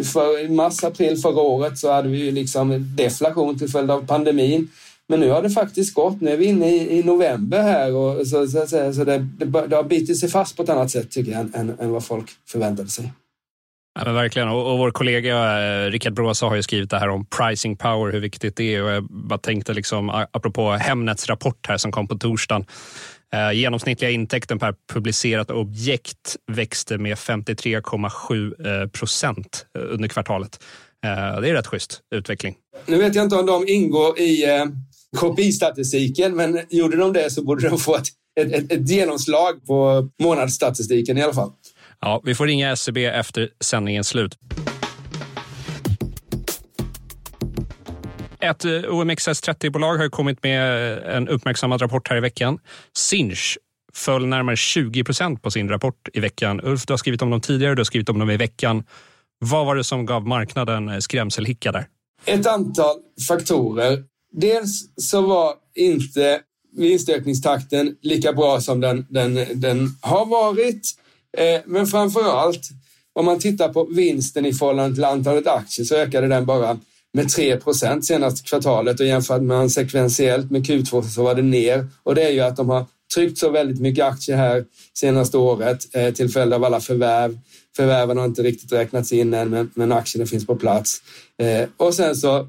för 0.03 0.45
i 0.45 0.49
mars, 0.49 0.83
april 0.83 1.17
förra 1.17 1.41
året 1.41 1.77
så 1.77 1.91
hade 1.91 2.09
vi 2.09 2.17
ju 2.17 2.31
liksom 2.31 2.95
deflation 2.97 3.59
till 3.59 3.69
följd 3.69 3.91
av 3.91 4.07
pandemin. 4.07 4.69
Men 5.09 5.19
nu 5.19 5.29
har 5.29 5.41
det 5.41 5.49
faktiskt 5.49 5.93
gått. 5.93 6.21
Nu 6.21 6.31
är 6.31 6.37
vi 6.37 6.45
inne 6.45 6.69
i, 6.69 6.99
i 6.99 7.03
november 7.03 7.61
här 7.61 7.95
och 7.95 8.27
så, 8.27 8.47
så, 8.47 8.67
så, 8.67 8.93
så 8.93 9.03
det, 9.03 9.17
det, 9.17 9.67
det, 9.67 9.75
har 9.75 9.83
bitit 9.83 10.19
sig 10.19 10.29
fast 10.29 10.57
på 10.57 10.63
ett 10.63 10.69
annat 10.69 10.91
sätt 10.91 11.11
tycker 11.11 11.31
jag 11.31 11.41
än, 11.41 11.53
än, 11.55 11.79
än 11.79 11.91
vad 11.91 12.05
folk 12.05 12.25
förväntade 12.47 12.89
sig. 12.89 13.11
Ja, 13.99 14.05
men 14.05 14.15
verkligen. 14.15 14.47
Och, 14.47 14.71
och 14.71 14.77
vår 14.77 14.91
kollega 14.91 15.59
eh, 15.59 15.91
Rickard 15.91 16.13
Bråsa 16.13 16.45
har 16.45 16.55
ju 16.55 16.63
skrivit 16.63 16.89
det 16.89 16.99
här 16.99 17.09
om 17.09 17.25
pricing 17.25 17.77
power, 17.77 18.11
hur 18.11 18.19
viktigt 18.19 18.55
det 18.55 18.75
är. 18.75 18.83
Och 18.83 18.89
jag 18.89 19.03
bara 19.03 19.39
tänkte, 19.39 19.73
liksom, 19.73 20.09
apropå 20.09 20.71
Hemnets 20.71 21.29
rapport 21.29 21.67
här 21.67 21.77
som 21.77 21.91
kom 21.91 22.07
på 22.07 22.17
torsdagen. 22.17 22.65
Eh, 23.33 23.51
genomsnittliga 23.51 24.11
intäkten 24.11 24.59
per 24.59 24.75
publicerat 24.93 25.51
objekt 25.51 26.35
växte 26.51 26.97
med 26.97 27.15
53,7 27.17 28.83
eh, 28.83 28.89
procent 28.89 29.65
under 29.73 30.07
kvartalet. 30.09 30.59
Eh, 31.05 31.41
det 31.41 31.49
är 31.49 31.53
rätt 31.53 31.67
schysst 31.67 31.99
utveckling. 32.15 32.55
Nu 32.85 32.97
vet 32.97 33.15
jag 33.15 33.23
inte 33.23 33.35
om 33.35 33.45
de 33.45 33.67
ingår 33.67 34.19
i 34.19 34.55
eh, 34.55 34.65
KPI-statistiken, 35.17 36.35
men 36.35 36.59
gjorde 36.69 36.97
de 36.97 37.13
det 37.13 37.31
så 37.31 37.43
borde 37.43 37.69
de 37.69 37.79
få 37.79 37.95
ett, 37.95 38.07
ett, 38.39 38.71
ett 38.71 38.89
genomslag 38.89 39.65
på 39.65 40.09
månadsstatistiken 40.23 41.17
i 41.17 41.21
alla 41.21 41.33
fall. 41.33 41.51
Ja, 42.01 42.21
vi 42.23 42.35
får 42.35 42.47
ringa 42.47 42.71
SCB 42.71 43.05
e 43.05 43.09
efter 43.09 43.49
sändningens 43.59 44.07
slut. 44.07 44.37
Ett 48.39 48.65
eh, 48.65 48.71
OMXS30-bolag 48.71 49.97
har 49.97 50.09
kommit 50.09 50.43
med 50.43 50.97
en 50.97 51.27
uppmärksammad 51.27 51.81
rapport 51.81 52.09
här 52.09 52.17
i 52.17 52.19
veckan. 52.19 52.59
Sinch 52.97 53.57
föll 53.93 54.25
närmare 54.25 54.55
20 54.55 55.03
procent 55.03 55.41
på 55.41 55.51
sin 55.51 55.69
rapport 55.69 56.09
i 56.13 56.19
veckan. 56.19 56.61
Ulf, 56.63 56.85
du 56.85 56.93
har 56.93 56.97
skrivit 56.97 57.21
om 57.21 57.29
dem 57.29 57.41
tidigare, 57.41 57.75
du 57.75 57.79
har 57.79 57.85
skrivit 57.85 58.09
om 58.09 58.19
dem 58.19 58.29
i 58.29 58.37
veckan. 58.37 58.83
Vad 59.39 59.65
var 59.65 59.75
det 59.75 59.83
som 59.83 60.05
gav 60.05 60.27
marknaden 60.27 61.01
skrämselhicka 61.01 61.71
där? 61.71 61.87
Ett 62.25 62.47
antal 62.47 62.95
faktorer. 63.27 64.03
Dels 64.33 64.85
så 64.97 65.21
var 65.21 65.53
inte 65.75 66.41
vinstökningstakten 66.77 67.95
lika 68.01 68.33
bra 68.33 68.61
som 68.61 68.79
den, 68.79 69.05
den, 69.09 69.45
den 69.53 69.89
har 70.01 70.25
varit. 70.25 70.95
Eh, 71.37 71.61
men 71.65 71.87
framför 71.87 72.23
allt, 72.23 72.69
om 73.13 73.25
man 73.25 73.39
tittar 73.39 73.69
på 73.69 73.83
vinsten 73.83 74.45
i 74.45 74.53
förhållande 74.53 74.95
till 74.95 75.03
antalet 75.03 75.47
aktier 75.47 75.85
så 75.85 75.95
ökade 75.95 76.27
den 76.27 76.45
bara 76.45 76.79
med 77.13 77.29
3 77.29 77.57
procent 77.57 78.05
senaste 78.05 78.49
kvartalet 78.49 78.99
och 78.99 79.05
jämfört 79.05 79.41
med 79.41 79.71
sekventiellt 79.71 80.51
med 80.51 80.65
Q2 80.65 81.01
så 81.01 81.23
var 81.23 81.35
det 81.35 81.41
ner. 81.41 81.87
Och 82.03 82.15
det 82.15 82.23
är 82.23 82.29
ju 82.29 82.39
att 82.39 82.55
de 82.55 82.69
har 82.69 82.85
tryckt 83.15 83.37
så 83.37 83.49
väldigt 83.49 83.81
mycket 83.81 84.05
aktier 84.05 84.37
här 84.37 84.65
senaste 84.93 85.37
året 85.37 85.95
eh, 85.95 86.13
till 86.13 86.29
följd 86.29 86.53
av 86.53 86.63
alla 86.63 86.79
förvärv. 86.79 87.39
Förvärven 87.75 88.17
har 88.17 88.25
inte 88.25 88.43
riktigt 88.43 88.71
räknats 88.71 89.11
in 89.11 89.33
än, 89.33 89.49
men, 89.49 89.71
men 89.75 89.91
aktierna 89.91 90.25
finns 90.25 90.45
på 90.47 90.55
plats. 90.55 91.01
Eh, 91.41 91.69
och 91.77 91.93
sen 91.93 92.15
så, 92.15 92.47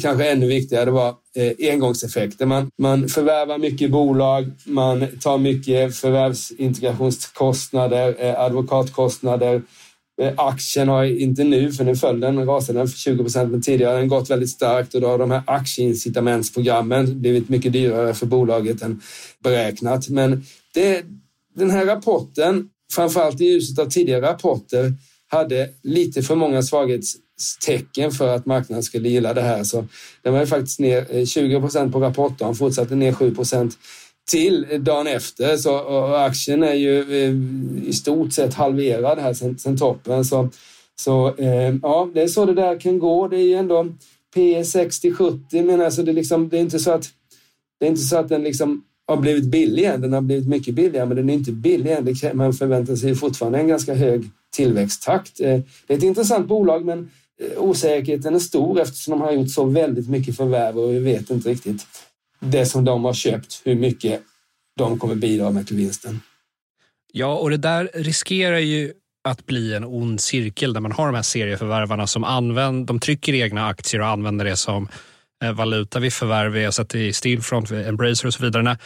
kanske 0.00 0.30
ännu 0.30 0.46
viktigare, 0.46 0.90
var 0.90 1.14
eh, 1.36 1.52
engångseffekter. 1.72 2.46
Man, 2.46 2.70
man 2.78 3.08
förvärvar 3.08 3.58
mycket 3.58 3.90
bolag, 3.90 4.52
man 4.64 5.06
tar 5.20 5.38
mycket 5.38 5.96
förvärvsintegrationskostnader, 5.96 8.16
eh, 8.18 8.40
advokatkostnader. 8.40 9.62
Eh, 10.22 10.32
aktien 10.36 10.88
har 10.88 11.04
inte 11.04 11.44
nu, 11.44 11.72
för 11.72 11.84
nu 11.84 11.96
föll 11.96 12.20
den, 12.20 12.46
rasade 12.46 12.78
den 12.78 12.88
för 12.88 12.98
20 12.98 13.22
procent, 13.22 13.50
men 13.50 13.62
tidigare 13.62 13.92
har 13.92 13.98
den 13.98 14.08
gått 14.08 14.30
väldigt 14.30 14.50
starkt 14.50 14.94
och 14.94 15.00
då 15.00 15.06
har 15.06 15.18
de 15.18 15.30
här 15.30 15.42
aktieincitamentsprogrammen 15.46 17.20
blivit 17.20 17.48
mycket 17.48 17.72
dyrare 17.72 18.14
för 18.14 18.26
bolaget 18.26 18.82
än 18.82 19.00
beräknat. 19.44 20.08
Men 20.08 20.44
det, 20.74 21.04
den 21.54 21.70
här 21.70 21.86
rapporten 21.86 22.68
framförallt 22.92 23.40
i 23.40 23.44
ljuset 23.44 23.78
av 23.78 23.90
tidigare 23.90 24.26
rapporter, 24.26 24.92
hade 25.28 25.68
lite 25.82 26.22
för 26.22 26.34
många 26.34 26.62
svaghets 26.62 27.14
tecken 27.66 28.10
för 28.10 28.28
att 28.28 28.46
marknaden 28.46 28.82
skulle 28.82 29.08
gilla 29.08 29.34
det 29.34 29.42
här. 29.42 29.64
Så 29.64 29.84
den 30.22 30.32
var 30.32 30.40
ju 30.40 30.46
faktiskt 30.46 30.80
ner 30.80 31.16
eh, 31.16 31.24
20 31.24 31.60
procent 31.60 31.92
på 31.92 32.00
rapportdagen, 32.00 32.54
fortsatte 32.54 32.94
ner 32.94 33.12
7 33.12 33.34
procent 33.34 33.78
till 34.30 34.66
dagen 34.80 35.06
efter. 35.06 35.56
Så, 35.56 36.04
aktien 36.14 36.62
är 36.62 36.74
ju 36.74 37.00
eh, 37.00 37.88
i 37.88 37.92
stort 37.92 38.32
sett 38.32 38.54
halverad 38.54 39.18
här 39.18 39.34
sen, 39.34 39.58
sen 39.58 39.78
toppen. 39.78 40.24
Så, 40.24 40.48
så 40.96 41.34
eh, 41.38 41.74
ja, 41.82 42.10
det 42.14 42.22
är 42.22 42.28
så 42.28 42.44
det 42.44 42.54
där 42.54 42.80
kan 42.80 42.98
gå. 42.98 43.28
Det 43.28 43.36
är 43.36 43.46
ju 43.46 43.54
ändå 43.54 43.86
P 44.34 44.62
60-70, 44.62 45.64
men 45.64 45.80
alltså 45.80 46.02
det, 46.02 46.12
liksom, 46.12 46.48
det 46.48 46.56
är 46.56 46.60
inte 46.60 46.78
så 46.78 46.90
att 46.90 47.10
det 47.80 47.86
är 47.86 47.90
inte 47.90 48.02
så 48.02 48.16
att 48.16 48.28
den 48.28 48.42
liksom 48.42 48.84
har 49.06 49.16
blivit 49.16 49.44
billig 49.44 49.84
än. 49.84 50.00
Den 50.00 50.12
har 50.12 50.20
blivit 50.20 50.48
mycket 50.48 50.74
billigare, 50.74 51.06
men 51.06 51.16
den 51.16 51.30
är 51.30 51.34
inte 51.34 51.52
billig 51.52 51.92
än. 51.92 52.36
Man 52.36 52.52
förväntar 52.52 52.96
sig 52.96 53.14
fortfarande 53.14 53.58
en 53.58 53.68
ganska 53.68 53.94
hög 53.94 54.24
tillväxttakt. 54.50 55.40
Eh, 55.40 55.60
det 55.86 55.92
är 55.94 55.96
ett 55.96 56.02
intressant 56.02 56.48
bolag, 56.48 56.84
men 56.84 57.10
Eh, 57.40 57.62
osäkerheten 57.62 58.34
är 58.34 58.38
stor 58.38 58.80
eftersom 58.80 59.10
de 59.10 59.20
har 59.20 59.32
gjort 59.32 59.50
så 59.50 59.64
väldigt 59.64 60.08
mycket 60.08 60.36
förvärv 60.36 60.78
och 60.78 60.94
vi 60.94 60.98
vet 60.98 61.30
inte 61.30 61.48
riktigt 61.48 61.86
det 62.40 62.66
som 62.66 62.84
de 62.84 63.04
har 63.04 63.12
köpt, 63.12 63.60
hur 63.64 63.74
mycket 63.74 64.22
de 64.76 64.98
kommer 64.98 65.14
bidra 65.14 65.50
med 65.50 65.66
till 65.66 65.76
vinsten. 65.76 66.20
Ja, 67.12 67.38
och 67.38 67.50
det 67.50 67.56
där 67.56 67.90
riskerar 67.94 68.58
ju 68.58 68.92
att 69.28 69.46
bli 69.46 69.74
en 69.74 69.84
ond 69.84 70.20
cirkel 70.20 70.72
där 70.72 70.80
man 70.80 70.92
har 70.92 71.06
de 71.06 71.14
här 71.14 71.22
serieförvärvarna 71.22 72.06
som 72.06 72.24
använder, 72.24 72.86
de 72.86 73.00
trycker 73.00 73.34
egna 73.34 73.66
aktier 73.66 74.00
och 74.00 74.08
använder 74.08 74.44
det 74.44 74.56
som 74.56 74.88
eh, 75.44 75.52
valuta 75.52 76.00
vid 76.00 76.12
förvärv. 76.12 76.52
Vi 76.52 76.64
har 76.64 76.70
sett 76.70 76.88
det 76.88 77.06
i 77.06 77.12
Stillfront, 77.12 77.70
Embracer 77.70 78.26
och 78.26 78.34
så 78.34 78.44
vidare. 78.44 78.78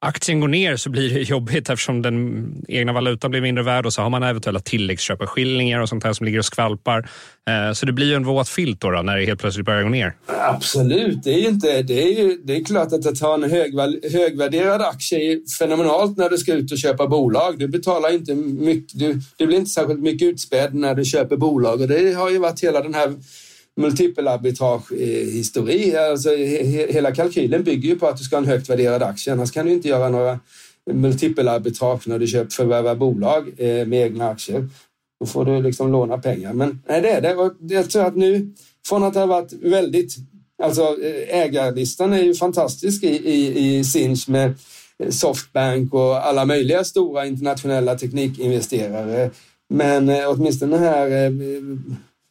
Aktien 0.00 0.40
går 0.40 0.48
ner 0.48 0.76
så 0.76 0.90
blir 0.90 1.14
det 1.14 1.20
jobbigt 1.20 1.70
eftersom 1.70 2.02
den 2.02 2.46
egna 2.68 2.92
valutan 2.92 3.30
blir 3.30 3.40
mindre 3.40 3.64
värd 3.64 3.86
och 3.86 3.92
så 3.92 4.02
har 4.02 4.10
man 4.10 4.22
eventuella 4.22 4.60
tilläggsköpeskillingar 4.60 5.80
och 5.80 5.88
sånt 5.88 6.04
här 6.04 6.12
som 6.12 6.26
ligger 6.26 6.38
och 6.38 6.44
skvalpar. 6.44 7.10
Eh, 7.48 7.72
så 7.72 7.86
det 7.86 7.92
blir 7.92 8.06
ju 8.06 8.14
en 8.14 8.24
våt 8.24 8.48
filt 8.48 8.80
då, 8.80 8.90
då, 8.90 9.02
när 9.02 9.16
det 9.16 9.26
helt 9.26 9.40
plötsligt 9.40 9.66
börjar 9.66 9.82
gå 9.82 9.88
ner. 9.88 10.16
Absolut, 10.26 11.22
det 11.22 11.30
är, 11.30 11.48
inte, 11.48 11.82
det 11.82 12.02
är, 12.02 12.18
ju, 12.18 12.40
det 12.44 12.56
är 12.56 12.64
klart 12.64 12.92
att 12.92 13.06
att 13.06 13.20
ha 13.20 13.34
en 13.34 13.50
högval, 13.50 14.00
högvärderad 14.12 14.82
aktie 14.82 15.18
är 15.18 15.58
fenomenalt 15.58 16.16
när 16.16 16.30
du 16.30 16.38
ska 16.38 16.54
ut 16.54 16.72
och 16.72 16.78
köpa 16.78 17.06
bolag. 17.06 17.58
Du 17.58 17.68
betalar 17.68 18.14
inte 18.14 18.34
mycket, 18.34 18.98
du, 18.98 19.20
du 19.36 19.46
blir 19.46 19.58
inte 19.58 19.70
särskilt 19.70 20.00
mycket 20.00 20.28
utspädd 20.28 20.74
när 20.74 20.94
du 20.94 21.04
köper 21.04 21.36
bolag 21.36 21.80
och 21.80 21.88
det 21.88 22.12
har 22.12 22.30
ju 22.30 22.38
varit 22.38 22.60
hela 22.60 22.80
den 22.80 22.94
här 22.94 23.14
multipelarbitrage-histori. 23.78 25.94
Eh, 25.94 26.10
alltså, 26.10 26.30
hela 26.90 27.14
kalkylen 27.14 27.64
bygger 27.64 27.88
ju 27.88 27.98
på 27.98 28.06
att 28.06 28.16
du 28.16 28.24
ska 28.24 28.36
ha 28.36 28.42
en 28.42 28.48
högt 28.48 28.70
värderad 28.70 29.02
aktie. 29.02 29.32
Annars 29.32 29.50
kan 29.50 29.66
du 29.66 29.72
inte 29.72 29.88
göra 29.88 30.08
några 30.08 30.40
multipelarbitrage 30.92 32.08
när 32.08 32.18
du 32.18 32.26
köper 32.26 32.50
förvärvar 32.50 32.94
bolag 32.94 33.48
eh, 33.56 33.86
med 33.86 34.02
egna 34.02 34.28
aktier. 34.28 34.68
Då 35.20 35.26
får 35.26 35.44
du 35.44 35.62
liksom 35.62 35.92
låna 35.92 36.18
pengar. 36.18 36.52
Men 36.52 36.82
nej, 36.88 37.02
det 37.02 37.10
är 37.10 37.20
det. 37.20 37.34
Och 37.34 37.52
Jag 37.60 37.90
tror 37.90 38.04
att 38.04 38.16
nu, 38.16 38.54
från 38.86 39.04
att 39.04 39.14
det 39.14 39.20
har 39.20 39.26
varit 39.26 39.52
väldigt... 39.52 40.16
Alltså 40.62 40.82
eh, 40.82 41.38
ägarlistan 41.38 42.12
är 42.12 42.22
ju 42.22 42.34
fantastisk 42.34 43.04
i, 43.04 43.08
i, 43.08 43.78
i 43.78 43.84
Sinch 43.84 44.28
med 44.28 44.54
eh, 45.04 45.10
Softbank 45.10 45.94
och 45.94 46.26
alla 46.26 46.44
möjliga 46.44 46.84
stora 46.84 47.26
internationella 47.26 47.94
teknikinvesterare. 47.94 49.30
Men 49.70 50.08
eh, 50.08 50.24
åtminstone 50.26 50.78
här 50.78 51.30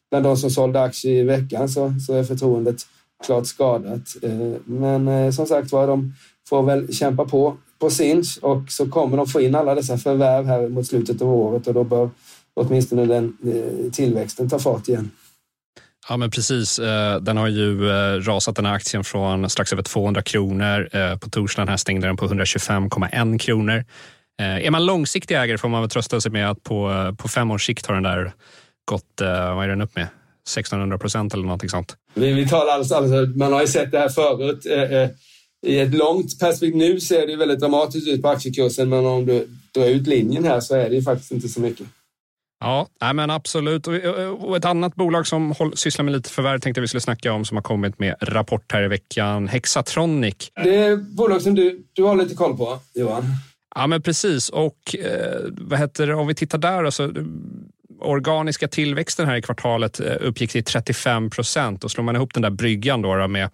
bland 0.10 0.26
de 0.26 0.38
som 0.38 0.50
sålde 0.50 0.82
aktier 0.82 1.14
i 1.14 1.24
veckan 1.24 1.70
så, 1.70 1.94
så 2.08 2.14
är 2.14 2.24
förtroendet 2.24 2.86
klart 3.26 3.48
skadat. 3.48 4.16
Eh, 4.24 4.62
men 4.66 5.08
eh, 5.08 5.32
som 5.32 5.46
sagt 5.46 5.72
var, 5.72 5.88
de 5.88 6.14
får 6.50 6.64
väl 6.64 6.94
kämpa 6.96 7.26
på 7.26 7.58
på 7.80 7.90
Sinch 7.90 8.38
och 8.42 8.72
så 8.72 8.90
kommer 8.90 9.18
de 9.18 9.28
få 9.28 9.42
in 9.42 9.56
alla 9.56 9.76
dessa 9.76 9.98
förvärv 9.98 10.46
här 10.46 10.70
mot 10.70 10.88
slutet 10.88 11.22
av 11.22 11.34
året 11.34 11.68
och 11.68 11.74
då 11.74 11.84
bör 11.84 12.10
åtminstone 12.54 13.06
den 13.06 13.38
eh, 13.46 13.92
tillväxten 13.92 14.50
ta 14.50 14.60
fart 14.60 14.88
igen. 14.88 15.12
Ja, 16.10 16.18
men 16.18 16.32
precis. 16.32 16.80
Den 17.22 17.38
har 17.38 17.48
ju 17.48 17.82
rasat 18.20 18.56
den 18.56 18.66
här 18.66 18.74
aktien 18.74 19.04
från 19.04 19.50
strax 19.50 19.74
över 19.74 19.84
200 19.84 20.22
kronor. 20.22 20.90
På 21.18 21.30
torsdagen 21.30 21.68
här 21.68 21.78
stängde 21.78 22.08
den 22.08 22.18
på 22.18 22.28
125,1 22.28 23.38
kronor. 23.38 23.86
Är 24.38 24.72
man 24.72 24.86
långsiktig 24.86 25.36
ägare 25.36 25.58
får 25.58 25.70
man 25.70 25.82
väl 25.82 25.90
trösta 25.90 26.22
sig 26.22 26.32
med 26.32 26.50
att 26.50 26.64
på, 26.64 27.16
på 27.18 27.28
fem 27.28 27.52
års 27.52 27.66
sikt 27.66 27.86
har 27.86 27.94
den 27.94 28.04
där 28.04 28.34
gått, 28.88 29.22
eh, 29.22 29.56
vad 29.56 29.66
är 29.66 29.68
den 29.68 29.82
upp 29.82 29.96
med? 29.96 30.08
1600 30.48 30.98
procent 30.98 31.34
eller 31.34 31.44
någonting 31.44 31.70
sånt. 31.70 31.96
Vi, 32.14 32.34
vi 32.34 32.48
talar 32.48 32.74
alltså, 32.74 32.96
alltså, 32.96 33.38
man 33.38 33.54
har 33.54 33.62
ju 33.62 33.68
sett 33.68 33.92
det 33.92 34.00
här 34.00 34.10
förut. 34.10 34.66
Eh, 34.66 34.82
eh, 34.82 35.10
I 35.68 35.80
ett 35.80 35.94
långt 35.94 36.40
perspektiv, 36.40 36.76
nu 36.76 37.00
ser 37.00 37.28
det 37.28 37.36
väldigt 37.36 37.60
dramatiskt 37.60 38.08
ut 38.08 38.22
på 38.22 38.30
aktiekursen, 38.30 38.90
men 38.90 39.06
om 39.06 39.26
du 39.26 39.48
drar 39.74 39.86
ut 39.86 40.08
linjen 40.08 40.46
här 40.46 40.60
så 40.60 40.76
är 40.76 40.90
det 40.90 40.96
ju 40.96 41.02
faktiskt 41.02 41.32
inte 41.32 41.48
så 41.48 41.62
mycket. 41.62 41.88
Ja, 42.60 42.88
nej 43.02 43.14
men 43.14 43.30
absolut. 43.30 43.88
Och 44.40 44.58
ett 44.58 44.66
annat 44.66 44.96
bolag 44.96 45.28
som 45.28 45.54
sysslar 45.74 46.04
med 46.04 46.14
lite 46.14 46.30
förvärv 46.30 46.60
tänkte 46.60 46.82
vi 46.82 46.88
skulle 46.88 47.02
snacka 47.02 47.34
om 47.34 47.46
som 47.46 47.58
har 47.58 47.62
kommit 47.62 48.00
med 48.00 48.16
rapport 48.22 48.72
här 48.72 48.84
i 48.84 48.88
veckan. 48.88 49.48
Hexatronic. 49.48 50.52
Det 50.64 50.76
är 50.76 50.96
bolag 50.96 51.42
som 51.42 51.56
du, 51.56 51.84
du 51.94 52.04
har 52.04 52.16
lite 52.16 52.36
koll 52.36 52.58
på, 52.58 52.80
Johan. 52.94 53.24
Ja, 53.76 53.88
men 53.88 54.02
precis. 54.02 54.50
Och 54.50 54.96
eh, 54.96 55.42
vad 55.52 55.80
heter 55.80 56.08
det, 56.08 56.16
om 56.16 56.28
vi 56.28 56.36
tittar 56.36 56.58
där, 56.58 56.84
alltså, 56.84 57.14
organiska 58.00 58.68
tillväxten 58.68 59.28
här 59.28 59.36
i 59.36 59.42
kvartalet 59.42 60.00
eh, 60.00 60.16
uppgick 60.20 60.52
till 60.52 60.64
35 60.64 61.30
procent 61.30 61.84
och 61.84 61.92
slår 61.92 62.04
man 62.04 62.16
ihop 62.16 62.34
den 62.34 62.44
där 62.44 62.50
bryggan 62.50 63.02
då 63.02 63.28
med 63.28 63.50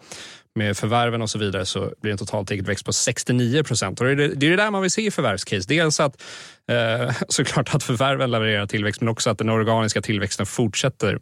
med 0.56 0.78
förvärven 0.78 1.22
och 1.22 1.30
så 1.30 1.40
vidare 1.40 1.66
så 1.66 1.80
blir 1.80 1.92
det 2.02 2.12
en 2.12 2.18
total 2.18 2.46
tillväxt 2.46 2.86
på 2.86 2.94
69 2.94 3.64
procent. 3.64 3.98
Det, 3.98 4.12
är 4.12 4.16
det, 4.16 4.24
är 4.24 4.50
det 4.50 4.56
där 4.56 4.72
man 4.72 4.82
vill 4.82 4.92
se 4.92 5.06
i 5.06 5.12
förvärvscase. 5.12 5.68
Dels 5.68 6.00
att 6.00 6.22
eh, 6.72 7.16
såklart 7.28 7.76
att 7.76 7.84
förvärven 7.84 8.32
levererar 8.32 8.66
tillväxt 8.66 9.02
men 9.02 9.10
också 9.10 9.30
att 9.30 9.38
den 9.38 9.50
organiska 9.50 10.02
tillväxten 10.02 10.46
fortsätter 10.46 11.20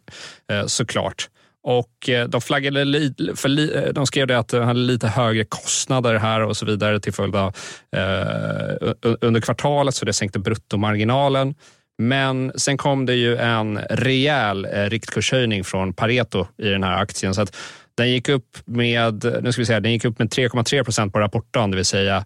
eh, 0.50 0.66
såklart. 0.66 1.28
Och 1.64 2.08
eh, 2.08 2.28
de 2.28 2.40
flaggade 2.40 2.84
li, 2.84 3.14
för 3.36 3.48
li, 3.48 3.74
eh, 3.74 3.92
de 3.92 4.06
skrev 4.06 4.26
det 4.26 4.38
att 4.38 4.48
de 4.48 4.62
hade 4.62 4.80
lite 4.80 5.08
högre 5.08 5.44
kostnader 5.44 6.14
här 6.14 6.40
och 6.40 6.56
så 6.56 6.66
vidare 6.66 7.00
till 7.00 7.12
följd 7.12 7.36
av 7.36 7.56
eh, 7.96 8.92
under 9.20 9.40
kvartalet 9.40 9.94
så 9.94 10.04
det 10.04 10.12
sänkte 10.12 10.38
bruttomarginalen. 10.38 11.54
Men 12.08 12.52
sen 12.56 12.76
kom 12.76 13.06
det 13.06 13.14
ju 13.14 13.36
en 13.36 13.78
rejäl 13.78 14.64
eh, 14.64 14.90
riktkurshöjning 14.90 15.64
från 15.64 15.94
Pareto 15.94 16.46
i 16.58 16.68
den 16.68 16.82
här 16.82 17.02
aktien. 17.02 17.34
Så 17.34 17.42
att 17.42 17.56
den 17.94 18.10
gick 18.10 18.28
upp 18.28 18.58
med, 18.64 19.24
nu 19.42 19.52
ska 19.52 19.62
vi 19.62 19.66
säga, 19.66 19.80
den 19.80 19.92
gick 19.92 20.04
upp 20.04 20.18
med 20.18 20.28
3,3 20.28 20.84
procent 20.84 21.12
på 21.12 21.18
rapporten, 21.18 21.70
det 21.70 21.76
vill 21.76 21.84
säga 21.84 22.24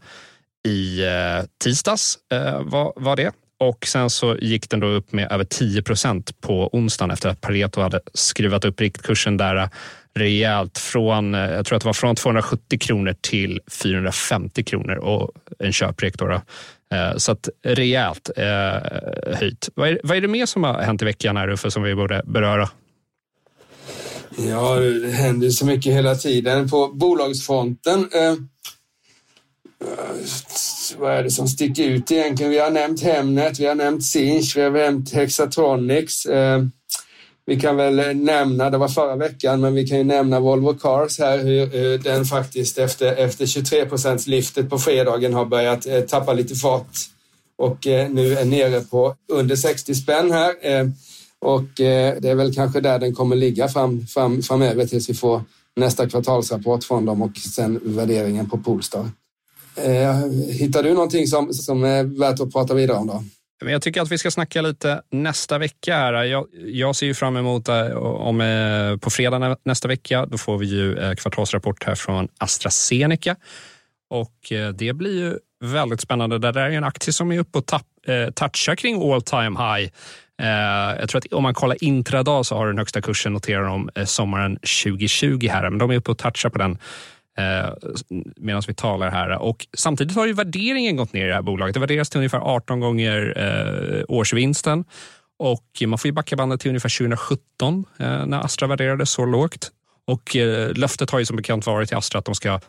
i 0.66 1.04
eh, 1.04 1.44
tisdags 1.64 2.18
eh, 2.32 2.62
var, 2.62 2.92
var 2.96 3.16
det. 3.16 3.32
Och 3.58 3.86
sen 3.86 4.10
så 4.10 4.36
gick 4.36 4.70
den 4.70 4.80
då 4.80 4.86
upp 4.86 5.12
med 5.12 5.32
över 5.32 5.44
10 5.44 5.82
procent 5.82 6.40
på 6.40 6.68
onsdagen 6.72 7.10
efter 7.10 7.28
att 7.28 7.40
Pareto 7.40 7.80
hade 7.80 8.00
skruvat 8.14 8.64
upp 8.64 8.80
riktkursen 8.80 9.36
där 9.36 9.68
rejält 10.16 10.78
från, 10.78 11.34
eh, 11.34 11.40
jag 11.40 11.66
tror 11.66 11.76
att 11.76 11.82
det 11.82 11.88
var 11.88 11.92
från 11.92 12.16
270 12.16 12.78
kronor 12.78 13.14
till 13.20 13.60
450 13.70 14.64
kronor 14.64 14.96
och 14.96 15.30
en 15.58 15.72
köprek 15.72 16.18
då, 16.18 16.26
då 16.26 16.34
eh, 16.96 17.16
så 17.16 17.32
att 17.32 17.48
rejält 17.62 18.30
eh, 18.36 19.34
höjt. 19.36 19.68
Vad 19.74 19.88
är, 19.88 20.00
vad 20.02 20.16
är 20.16 20.20
det 20.20 20.28
mer 20.28 20.46
som 20.46 20.64
har 20.64 20.82
hänt 20.82 21.02
i 21.02 21.04
veckan 21.04 21.36
här 21.36 21.48
Uffe 21.48 21.70
som 21.70 21.82
vi 21.82 21.94
borde 21.94 22.22
beröra? 22.26 22.68
Ja, 24.38 24.74
det 24.74 25.10
händer 25.10 25.50
så 25.50 25.66
mycket 25.66 25.92
hela 25.92 26.14
tiden. 26.14 26.68
På 26.68 26.88
bolagsfronten 26.88 28.08
eh, 28.14 28.22
eh, 28.22 28.36
vad 30.98 31.12
är 31.12 31.22
det 31.22 31.30
som 31.30 31.48
sticker 31.48 31.84
ut 31.84 32.12
egentligen? 32.12 32.52
Vi 32.52 32.58
har 32.58 32.70
nämnt 32.70 33.02
Hemnet, 33.02 33.60
vi 33.60 33.66
har 33.66 33.74
nämnt 33.74 34.04
Sinch, 34.04 34.56
vi 34.56 34.62
har 34.62 34.70
nämnt 34.70 35.12
Hexatronics. 35.12 36.26
Eh, 36.26 36.62
vi 37.46 37.60
kan 37.60 37.76
väl 37.76 37.98
eh, 37.98 38.14
nämna, 38.14 38.70
det 38.70 38.78
var 38.78 38.88
förra 38.88 39.16
veckan, 39.16 39.60
men 39.60 39.74
vi 39.74 39.86
kan 39.86 39.98
ju 39.98 40.04
nämna 40.04 40.40
Volvo 40.40 40.74
Cars 40.74 41.18
här, 41.18 41.38
hur 41.38 41.92
eh, 41.92 42.00
den 42.00 42.24
faktiskt 42.24 42.78
efter, 42.78 43.16
efter 43.16 43.46
23 43.46 43.86
procents 43.86 44.26
lyftet 44.26 44.70
på 44.70 44.78
fredagen 44.78 45.34
har 45.34 45.44
börjat 45.44 45.86
eh, 45.86 46.00
tappa 46.00 46.32
lite 46.32 46.54
fart 46.54 46.96
och 47.58 47.86
eh, 47.86 48.10
nu 48.10 48.38
är 48.38 48.44
nere 48.44 48.80
på 48.80 49.14
under 49.32 49.56
60 49.56 49.94
spänn 49.94 50.32
här. 50.32 50.52
Eh, 50.60 50.88
och 51.38 51.80
eh, 51.80 52.16
det 52.20 52.30
är 52.30 52.34
väl 52.34 52.54
kanske 52.54 52.80
där 52.80 52.98
den 52.98 53.14
kommer 53.14 53.36
ligga 53.36 53.68
fram, 53.68 54.06
fram, 54.06 54.42
framöver 54.42 54.86
tills 54.86 55.10
vi 55.10 55.14
får 55.14 55.42
nästa 55.76 56.08
kvartalsrapport 56.08 56.84
från 56.84 57.04
dem 57.04 57.22
och 57.22 57.36
sen 57.36 57.80
värderingen 57.84 58.50
på 58.50 58.58
Polestar. 58.58 59.10
Hittar 60.50 60.82
du 60.82 60.94
någonting 60.94 61.26
som, 61.26 61.54
som 61.54 61.84
är 61.84 62.02
värt 62.02 62.40
att 62.40 62.52
prata 62.52 62.74
vidare 62.74 62.98
om 62.98 63.06
då? 63.06 63.24
Men 63.62 63.72
jag 63.72 63.82
tycker 63.82 64.02
att 64.02 64.12
vi 64.12 64.18
ska 64.18 64.30
snacka 64.30 64.62
lite 64.62 65.02
nästa 65.10 65.58
vecka. 65.58 65.96
Här. 65.96 66.24
Jag, 66.24 66.46
jag 66.52 66.96
ser 66.96 67.06
ju 67.06 67.14
fram 67.14 67.36
emot 67.36 67.68
eh, 67.68 67.96
om 67.96 68.40
eh, 68.40 68.96
på 68.96 69.10
fredag 69.10 69.56
nästa 69.64 69.88
vecka. 69.88 70.26
Då 70.26 70.38
får 70.38 70.58
vi 70.58 70.66
ju 70.66 70.98
eh, 70.98 71.14
kvartalsrapport 71.14 71.84
här 71.84 71.94
från 71.94 72.28
AstraZeneca 72.38 73.36
och 74.10 74.52
det 74.74 74.92
blir 74.92 75.18
ju 75.18 75.38
väldigt 75.64 76.00
spännande. 76.00 76.38
Det 76.38 76.52
där 76.52 76.60
är 76.60 76.70
en 76.70 76.84
aktie 76.84 77.12
som 77.12 77.32
är 77.32 77.38
uppe 77.38 77.58
och 77.58 77.66
tapp, 77.66 77.86
touchar 78.34 78.74
kring 78.74 79.12
all 79.12 79.22
time 79.22 79.58
high. 79.58 79.90
Jag 80.98 81.08
tror 81.08 81.18
att 81.18 81.32
om 81.32 81.42
man 81.42 81.54
kollar 81.54 81.84
intradag 81.84 82.46
så 82.46 82.56
har 82.56 82.66
den 82.66 82.78
högsta 82.78 83.02
kursen 83.02 83.32
noterat 83.32 83.70
om 83.70 83.90
sommaren 84.04 84.56
2020 84.56 85.48
här, 85.50 85.70
men 85.70 85.78
de 85.78 85.90
är 85.90 85.96
uppe 85.96 86.10
och 86.10 86.18
touchar 86.18 86.50
på 86.50 86.58
den 86.58 86.78
eh, 87.36 87.72
medan 88.36 88.62
vi 88.66 88.74
talar 88.74 89.10
här. 89.10 89.38
Och 89.38 89.66
samtidigt 89.74 90.16
har 90.16 90.26
ju 90.26 90.32
värderingen 90.32 90.96
gått 90.96 91.12
ner 91.12 91.24
i 91.24 91.28
det 91.28 91.34
här 91.34 91.42
bolaget. 91.42 91.74
Det 91.74 91.80
värderas 91.80 92.10
till 92.10 92.18
ungefär 92.18 92.38
18 92.38 92.80
gånger 92.80 93.34
eh, 93.36 94.04
årsvinsten. 94.08 94.84
Och 95.38 95.82
man 95.86 95.98
får 95.98 96.08
ju 96.08 96.12
backa 96.12 96.36
bandet 96.36 96.60
till 96.60 96.68
ungefär 96.68 96.98
2017 96.98 97.84
eh, 97.98 98.26
när 98.26 98.44
Astra 98.44 98.68
värderades 98.68 99.10
så 99.10 99.24
lågt. 99.24 99.70
Och 100.06 100.36
eh, 100.36 100.72
löftet 100.72 101.10
har 101.10 101.18
ju 101.18 101.24
som 101.24 101.36
bekant 101.36 101.66
varit 101.66 101.88
till 101.88 101.96
Astra 101.96 102.18
att 102.18 102.24
de 102.24 102.34
ska 102.34 102.60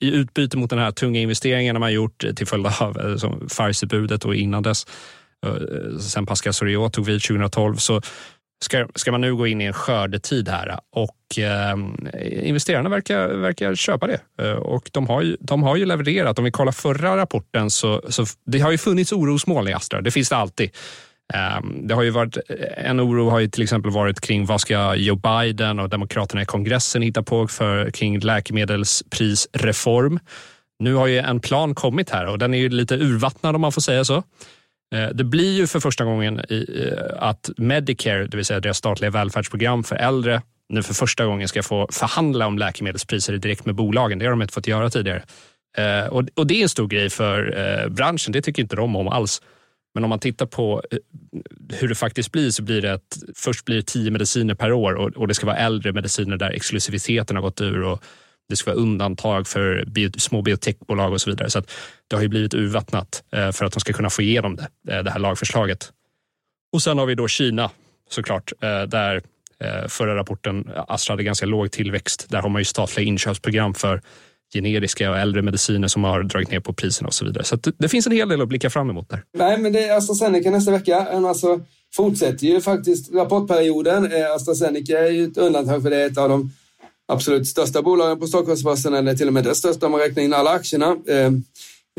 i 0.00 0.10
utbyte 0.10 0.56
mot 0.56 0.70
den 0.70 0.78
här 0.78 0.90
tunga 0.90 1.20
investeringen 1.20 1.80
man 1.80 1.92
gjort 1.92 2.24
eh, 2.24 2.32
till 2.32 2.46
följd 2.46 2.66
av 2.66 2.98
eh, 2.98 3.46
Pfizer-budet 3.48 4.24
och 4.24 4.34
innan 4.34 4.62
dess, 4.62 4.86
eh, 5.46 5.98
sen 5.98 6.26
Pascal 6.26 6.52
Soriot 6.52 6.92
tog 6.92 7.06
vid 7.06 7.22
2012, 7.22 7.76
så 7.76 8.00
ska, 8.64 8.88
ska 8.94 9.12
man 9.12 9.20
nu 9.20 9.34
gå 9.34 9.46
in 9.46 9.60
i 9.60 9.64
en 9.64 9.72
skördetid 9.72 10.48
här 10.48 10.78
och 10.90 11.38
eh, 11.38 11.76
investerarna 12.48 12.88
verkar, 12.88 13.28
verkar 13.28 13.74
köpa 13.74 14.06
det. 14.06 14.20
Eh, 14.42 14.52
och 14.52 14.90
de 14.92 15.06
har, 15.06 15.22
ju, 15.22 15.36
de 15.40 15.62
har 15.62 15.76
ju 15.76 15.86
levererat. 15.86 16.38
Om 16.38 16.44
vi 16.44 16.50
kollar 16.50 16.72
förra 16.72 17.16
rapporten 17.16 17.70
så, 17.70 18.02
så 18.08 18.24
det 18.46 18.60
har 18.60 18.70
ju 18.70 18.78
funnits 18.78 19.12
orosmoln 19.12 19.68
i 19.68 19.72
Astra. 19.72 20.00
Det 20.00 20.10
finns 20.10 20.28
det 20.28 20.36
alltid. 20.36 20.70
Eh, 21.34 21.60
det 21.82 21.94
har 21.94 22.02
ju 22.02 22.10
varit, 22.10 22.36
eh, 22.36 22.90
en 22.90 23.00
oro 23.00 23.30
har 23.30 23.38
ju 23.38 23.48
till 23.48 23.62
exempel 23.62 23.90
varit 23.90 24.20
kring 24.20 24.46
vad 24.46 24.60
ska 24.60 24.94
Joe 24.94 25.16
Biden 25.16 25.78
och 25.78 25.88
Demokraterna 25.88 26.42
i 26.42 26.46
kongressen 26.46 27.02
hitta 27.02 27.22
på 27.22 27.48
för, 27.48 27.90
kring 27.90 28.18
läkemedelsprisreform. 28.18 30.18
Nu 30.78 30.94
har 30.94 31.06
ju 31.06 31.18
en 31.18 31.40
plan 31.40 31.74
kommit 31.74 32.10
här 32.10 32.26
och 32.26 32.38
den 32.38 32.54
är 32.54 32.58
ju 32.58 32.68
lite 32.68 32.94
urvattnad 32.94 33.54
om 33.54 33.60
man 33.60 33.72
får 33.72 33.80
säga 33.80 34.04
så. 34.04 34.22
Eh, 34.94 35.08
det 35.08 35.24
blir 35.24 35.52
ju 35.52 35.66
för 35.66 35.80
första 35.80 36.04
gången 36.04 36.38
eh, 36.38 36.92
att 37.18 37.50
Medicare, 37.56 38.26
det 38.26 38.36
vill 38.36 38.46
säga 38.46 38.60
deras 38.60 38.76
statliga 38.76 39.10
välfärdsprogram 39.10 39.84
för 39.84 39.96
äldre, 39.96 40.42
nu 40.68 40.82
för 40.82 40.94
första 40.94 41.26
gången 41.26 41.48
ska 41.48 41.62
få 41.62 41.88
förhandla 41.92 42.46
om 42.46 42.58
läkemedelspriser 42.58 43.36
direkt 43.36 43.66
med 43.66 43.74
bolagen. 43.74 44.18
Det 44.18 44.24
har 44.24 44.30
de 44.30 44.42
inte 44.42 44.54
fått 44.54 44.66
göra 44.66 44.90
tidigare. 44.90 45.22
Eh, 45.76 46.06
och, 46.06 46.46
det 46.46 46.54
är 46.54 46.62
en 46.62 46.68
stor 46.68 46.88
grej 46.88 47.10
för 47.10 47.88
branschen. 47.88 48.32
Det 48.32 48.42
tycker 48.42 48.62
inte 48.62 48.76
de 48.76 48.96
om 48.96 49.08
alls. 49.08 49.42
Men 49.94 50.04
om 50.04 50.10
man 50.10 50.18
tittar 50.18 50.46
på 50.46 50.82
hur 51.72 51.88
det 51.88 51.94
faktiskt 51.94 52.32
blir 52.32 52.50
så 52.50 52.62
blir 52.62 52.82
det 52.82 52.92
att 52.92 53.18
först 53.36 53.64
blir 53.64 53.76
det 53.76 53.86
tio 53.86 54.10
mediciner 54.10 54.54
per 54.54 54.72
år 54.72 54.94
och, 54.94 55.16
och 55.16 55.28
det 55.28 55.34
ska 55.34 55.46
vara 55.46 55.56
äldre 55.56 55.92
mediciner 55.92 56.36
där 56.36 56.50
exklusiviteten 56.50 57.36
har 57.36 57.42
gått 57.42 57.60
ur 57.60 57.82
och 57.82 58.04
det 58.50 58.56
ska 58.56 58.70
vara 58.70 58.80
undantag 58.80 59.46
för 59.46 59.84
bio, 59.86 60.10
små 60.18 60.42
biotechbolag 60.42 61.12
och 61.12 61.20
så 61.20 61.30
vidare. 61.30 61.50
Så 61.50 61.62
det 62.08 62.16
har 62.16 62.22
ju 62.22 62.28
blivit 62.28 62.54
urvattnat 62.54 63.22
eh, 63.32 63.52
för 63.52 63.64
att 63.64 63.72
de 63.72 63.80
ska 63.80 63.92
kunna 63.92 64.10
få 64.10 64.22
igenom 64.22 64.56
det, 64.56 64.96
eh, 64.96 65.02
det 65.02 65.10
här 65.10 65.18
lagförslaget. 65.18 65.92
Och 66.72 66.82
sen 66.82 66.98
har 66.98 67.06
vi 67.06 67.14
då 67.14 67.28
Kina 67.28 67.70
såklart, 68.10 68.52
eh, 68.60 68.82
där 68.82 69.22
förra 69.88 70.16
rapporten 70.16 70.70
Astra 70.88 71.12
hade 71.12 71.22
ganska 71.22 71.46
låg 71.46 71.70
tillväxt. 71.70 72.26
Där 72.28 72.42
har 72.42 72.48
man 72.48 72.60
ju 72.60 72.64
statliga 72.64 73.06
inköpsprogram 73.06 73.74
för 73.74 74.02
generiska 74.54 75.10
och 75.10 75.18
äldre 75.18 75.42
mediciner 75.42 75.88
som 75.88 76.04
har 76.04 76.22
dragit 76.22 76.50
ner 76.50 76.60
på 76.60 76.72
priserna 76.72 77.06
och 77.06 77.14
så 77.14 77.24
vidare. 77.24 77.44
Så 77.44 77.56
det, 77.56 77.72
det, 77.78 77.88
finns 77.88 78.06
en 78.06 78.12
hel 78.12 78.28
del 78.28 78.42
att 78.42 78.48
blicka 78.48 78.70
fram 78.70 78.90
emot 78.90 79.08
där. 79.08 79.22
Nej, 79.34 79.58
men 79.58 79.72
det 79.72 79.88
är 79.88 79.96
AstraZeneca 79.96 80.50
nästa 80.50 80.70
vecka. 80.70 80.96
Alltså, 80.96 81.60
fortsätter 81.94 82.46
ju 82.46 82.60
faktiskt 82.60 83.14
rapportperioden. 83.14 84.12
AstraZeneca 84.34 84.98
är 84.98 85.10
ju 85.10 85.24
ett 85.24 85.36
undantag 85.36 85.82
för 85.82 85.90
det. 85.90 86.04
Ett 86.04 86.18
av 86.18 86.28
de 86.28 86.52
absolut 87.10 87.48
största 87.48 87.82
bolagen 87.82 88.20
på 88.20 88.26
Stockholmsbörsen 88.26 88.94
eller 88.94 89.14
till 89.14 89.26
och 89.26 89.32
med 89.32 89.44
det 89.44 89.54
största 89.54 89.86
om 89.86 89.92
man 89.92 90.00
räknar 90.00 90.22
in 90.22 90.34
alla 90.34 90.50
aktierna. 90.50 90.96
Ehm, 91.08 91.44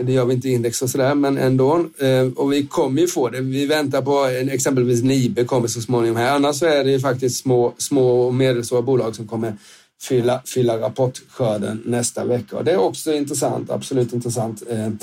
det 0.01 0.11
gör 0.11 0.25
vi 0.25 0.33
inte 0.33 0.49
i 0.49 0.53
index 0.53 0.81
och 0.81 0.89
sådär, 0.89 1.15
men 1.15 1.37
ändå. 1.37 1.85
Ehm, 1.99 2.33
och 2.33 2.53
vi 2.53 2.67
kommer 2.67 3.01
ju 3.01 3.07
få 3.07 3.29
det. 3.29 3.41
Vi 3.41 3.65
väntar 3.65 4.01
på 4.01 4.25
exempelvis 4.25 5.03
Nibe 5.03 5.43
kommer 5.43 5.67
så 5.67 5.81
småningom 5.81 6.17
här. 6.17 6.35
Annars 6.35 6.55
så 6.55 6.65
är 6.65 6.83
det 6.83 6.91
ju 6.91 6.99
faktiskt 6.99 7.41
små, 7.41 7.73
små 7.77 8.21
och 8.21 8.33
medelstora 8.33 8.81
bolag 8.81 9.15
som 9.15 9.27
kommer 9.27 9.53
fylla, 10.01 10.41
fylla 10.45 10.79
rapportskörden 10.79 11.81
nästa 11.85 12.25
vecka. 12.25 12.57
Och 12.57 12.63
det 12.63 12.71
är 12.71 12.77
också 12.77 13.13
intressant, 13.13 13.71
absolut 13.71 14.13
intressant. 14.13 14.63
Ehm, 14.69 14.97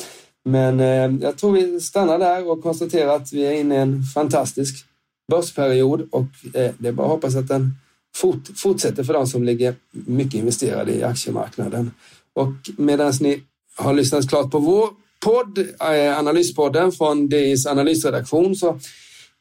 men 0.45 0.79
jag 1.21 1.37
tror 1.37 1.53
vi 1.53 1.81
stannar 1.81 2.19
där 2.19 2.51
och 2.51 2.63
konstaterar 2.63 3.17
att 3.17 3.33
vi 3.33 3.47
är 3.47 3.53
inne 3.53 3.75
i 3.75 3.79
en 3.79 4.03
fantastisk 4.15 4.87
börsperiod 5.31 6.09
och 6.11 6.27
eh, 6.55 6.73
det 6.79 6.89
är 6.89 6.93
bara 6.93 7.07
att 7.07 7.13
hoppas 7.13 7.37
att 7.37 7.49
den 7.49 7.75
fort, 8.21 8.49
fortsätter 8.57 9.05
för 9.05 9.13
de 9.13 9.27
som 9.27 9.45
ligger 9.45 9.75
mycket 9.91 10.35
investerade 10.35 10.93
i 10.93 11.03
aktiemarknaden. 11.03 11.91
Och 12.33 12.53
medan 12.77 13.13
ni 13.21 13.43
har 13.77 13.95
lyssnat 13.95 14.29
klart 14.29 14.51
på 14.51 14.59
vår 14.59 14.89
podd, 15.25 15.59
eh, 15.59 16.19
Analyspodden 16.19 16.93
från 16.93 17.29
DIs 17.29 17.67
analysredaktion, 17.67 18.57
så 18.57 18.79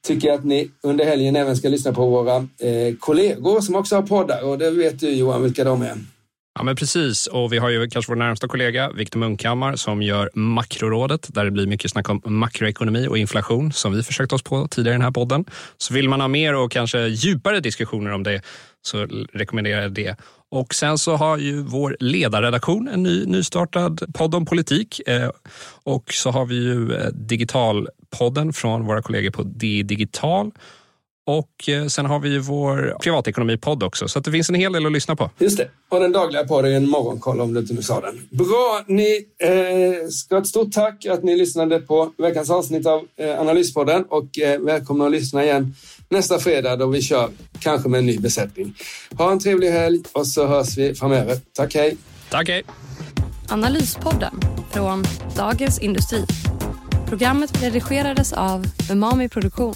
tycker 0.06 0.28
jag 0.28 0.38
att 0.38 0.46
ni 0.46 0.72
under 0.84 1.06
helgen 1.06 1.36
även 1.36 1.58
ska 1.58 1.70
lyssna 1.70 1.94
på 1.94 2.10
våra 2.10 2.36
eh, 2.38 2.96
kollegor 3.00 3.62
som 3.62 3.76
också 3.76 3.96
har 3.96 4.02
poddar. 4.02 4.44
Och 4.44 4.58
det 4.58 4.72
vet 4.72 5.00
du 5.00 5.10
Johan 5.10 5.44
vilka 5.44 5.64
de 5.64 5.82
är. 5.82 5.98
Ja, 6.58 6.64
men 6.64 6.76
precis. 6.76 7.28
Och 7.28 7.54
vi 7.54 7.58
har 7.58 7.70
ju 7.70 7.90
kanske 7.90 8.12
vår 8.12 8.16
närmsta 8.16 8.48
kollega 8.48 8.92
Viktor 8.92 9.20
Munkhammar 9.20 9.76
som 9.76 10.02
gör 10.02 10.30
Makrorådet 10.34 11.28
där 11.34 11.46
det 11.46 11.52
blir 11.52 11.68
mycket 11.68 11.92
snack 11.92 12.10
om 12.10 12.22
makroekonomi 12.26 13.08
och 13.08 13.18
inflation 13.18 13.72
som 13.72 13.94
vi 13.94 14.04
försökt 14.04 14.34
oss 14.34 14.44
på 14.44 14.68
tidigare 14.68 14.94
i 14.94 14.98
den 14.98 15.06
här 15.06 15.12
podden. 15.12 15.46
Så 15.78 15.94
vill 15.94 16.10
man 16.10 16.22
ha 16.22 16.28
mer 16.28 16.56
och 16.56 16.72
kanske 16.72 17.08
djupare 17.08 17.60
diskussioner 17.60 18.12
om 18.12 18.24
det 18.24 18.42
så 18.82 19.08
rekommenderar 19.34 19.82
jag 19.82 19.92
det. 19.92 20.16
Och 20.52 20.74
sen 20.74 20.98
så 20.98 21.16
har 21.16 21.38
ju 21.38 21.62
vår 21.62 21.98
ledarredaktion 22.00 22.88
en 22.88 23.04
ny 23.04 23.26
nystartad 23.26 24.04
podd 24.14 24.36
om 24.36 24.46
politik. 24.46 25.02
Eh, 25.08 25.30
och 25.84 26.14
så 26.14 26.32
har 26.32 26.46
vi 26.46 26.56
ju 26.56 26.94
eh, 26.94 27.08
Digitalpodden 27.14 28.54
från 28.54 28.86
våra 28.86 29.02
kollegor 29.02 29.32
på 29.32 29.44
D 29.44 29.84
Digital 29.86 30.52
och 31.28 31.70
eh, 31.70 31.88
sen 31.88 32.06
har 32.06 32.20
vi 32.20 32.30
ju 32.30 32.40
vår 32.40 32.98
privatekonomipodd 33.00 33.84
också, 33.84 34.08
så 34.08 34.20
det 34.20 34.32
finns 34.32 34.50
en 34.50 34.56
hel 34.56 34.74
del 34.74 34.86
att 34.86 34.92
lyssna 34.92 35.16
på. 35.16 35.30
Just 35.38 35.58
det. 35.58 35.70
Och 35.90 36.00
den 36.00 36.12
dagliga 36.12 36.44
podden 36.44 36.72
är 36.72 36.76
en 36.76 36.90
morgonkoll 36.90 37.42
om 37.42 37.54
du 37.54 37.60
inte 37.60 37.74
nu 37.74 37.82
sa 37.82 38.02
den. 38.02 38.28
Bra! 38.30 38.84
Ni 38.88 39.26
eh, 39.44 40.08
ska 40.10 40.36
ha 40.36 40.42
ett 40.42 40.48
stort 40.48 40.72
tack 40.72 41.06
att 41.06 41.24
ni 41.24 41.38
lyssnade 41.38 41.80
på 41.80 42.12
veckans 42.18 42.50
avsnitt 42.50 42.86
av 42.86 43.08
eh, 43.18 43.40
Analyspodden 43.40 44.06
och 44.10 44.40
eh, 44.40 44.60
välkomna 44.60 45.06
att 45.06 45.12
lyssna 45.12 45.44
igen 45.44 45.76
nästa 46.10 46.40
fredag 46.40 46.76
då 46.76 46.88
vi 46.88 47.02
kör, 47.02 47.30
kanske 47.60 47.90
med 47.90 47.98
en 47.98 48.06
ny 48.06 48.18
besättning. 48.18 48.76
Ha 49.18 49.32
en 49.32 49.40
trevlig 49.40 49.72
helg 49.72 50.04
och 50.12 50.28
så 50.28 50.48
hörs 50.48 50.78
vi 50.78 50.96
framöver. 50.96 51.38
Tack, 51.54 51.76
hej! 51.76 51.98
Tack, 52.30 52.50
hej! 52.50 52.64
Analyspodden 53.50 54.40
från 54.72 55.04
Dagens 55.36 55.80
Industri. 55.80 56.26
Programmet 57.10 57.64
redigerades 57.64 58.34
av 58.34 58.66
Umami 58.92 59.30
Produktion. 59.30 59.76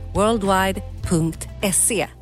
worldwide.se 0.13 2.20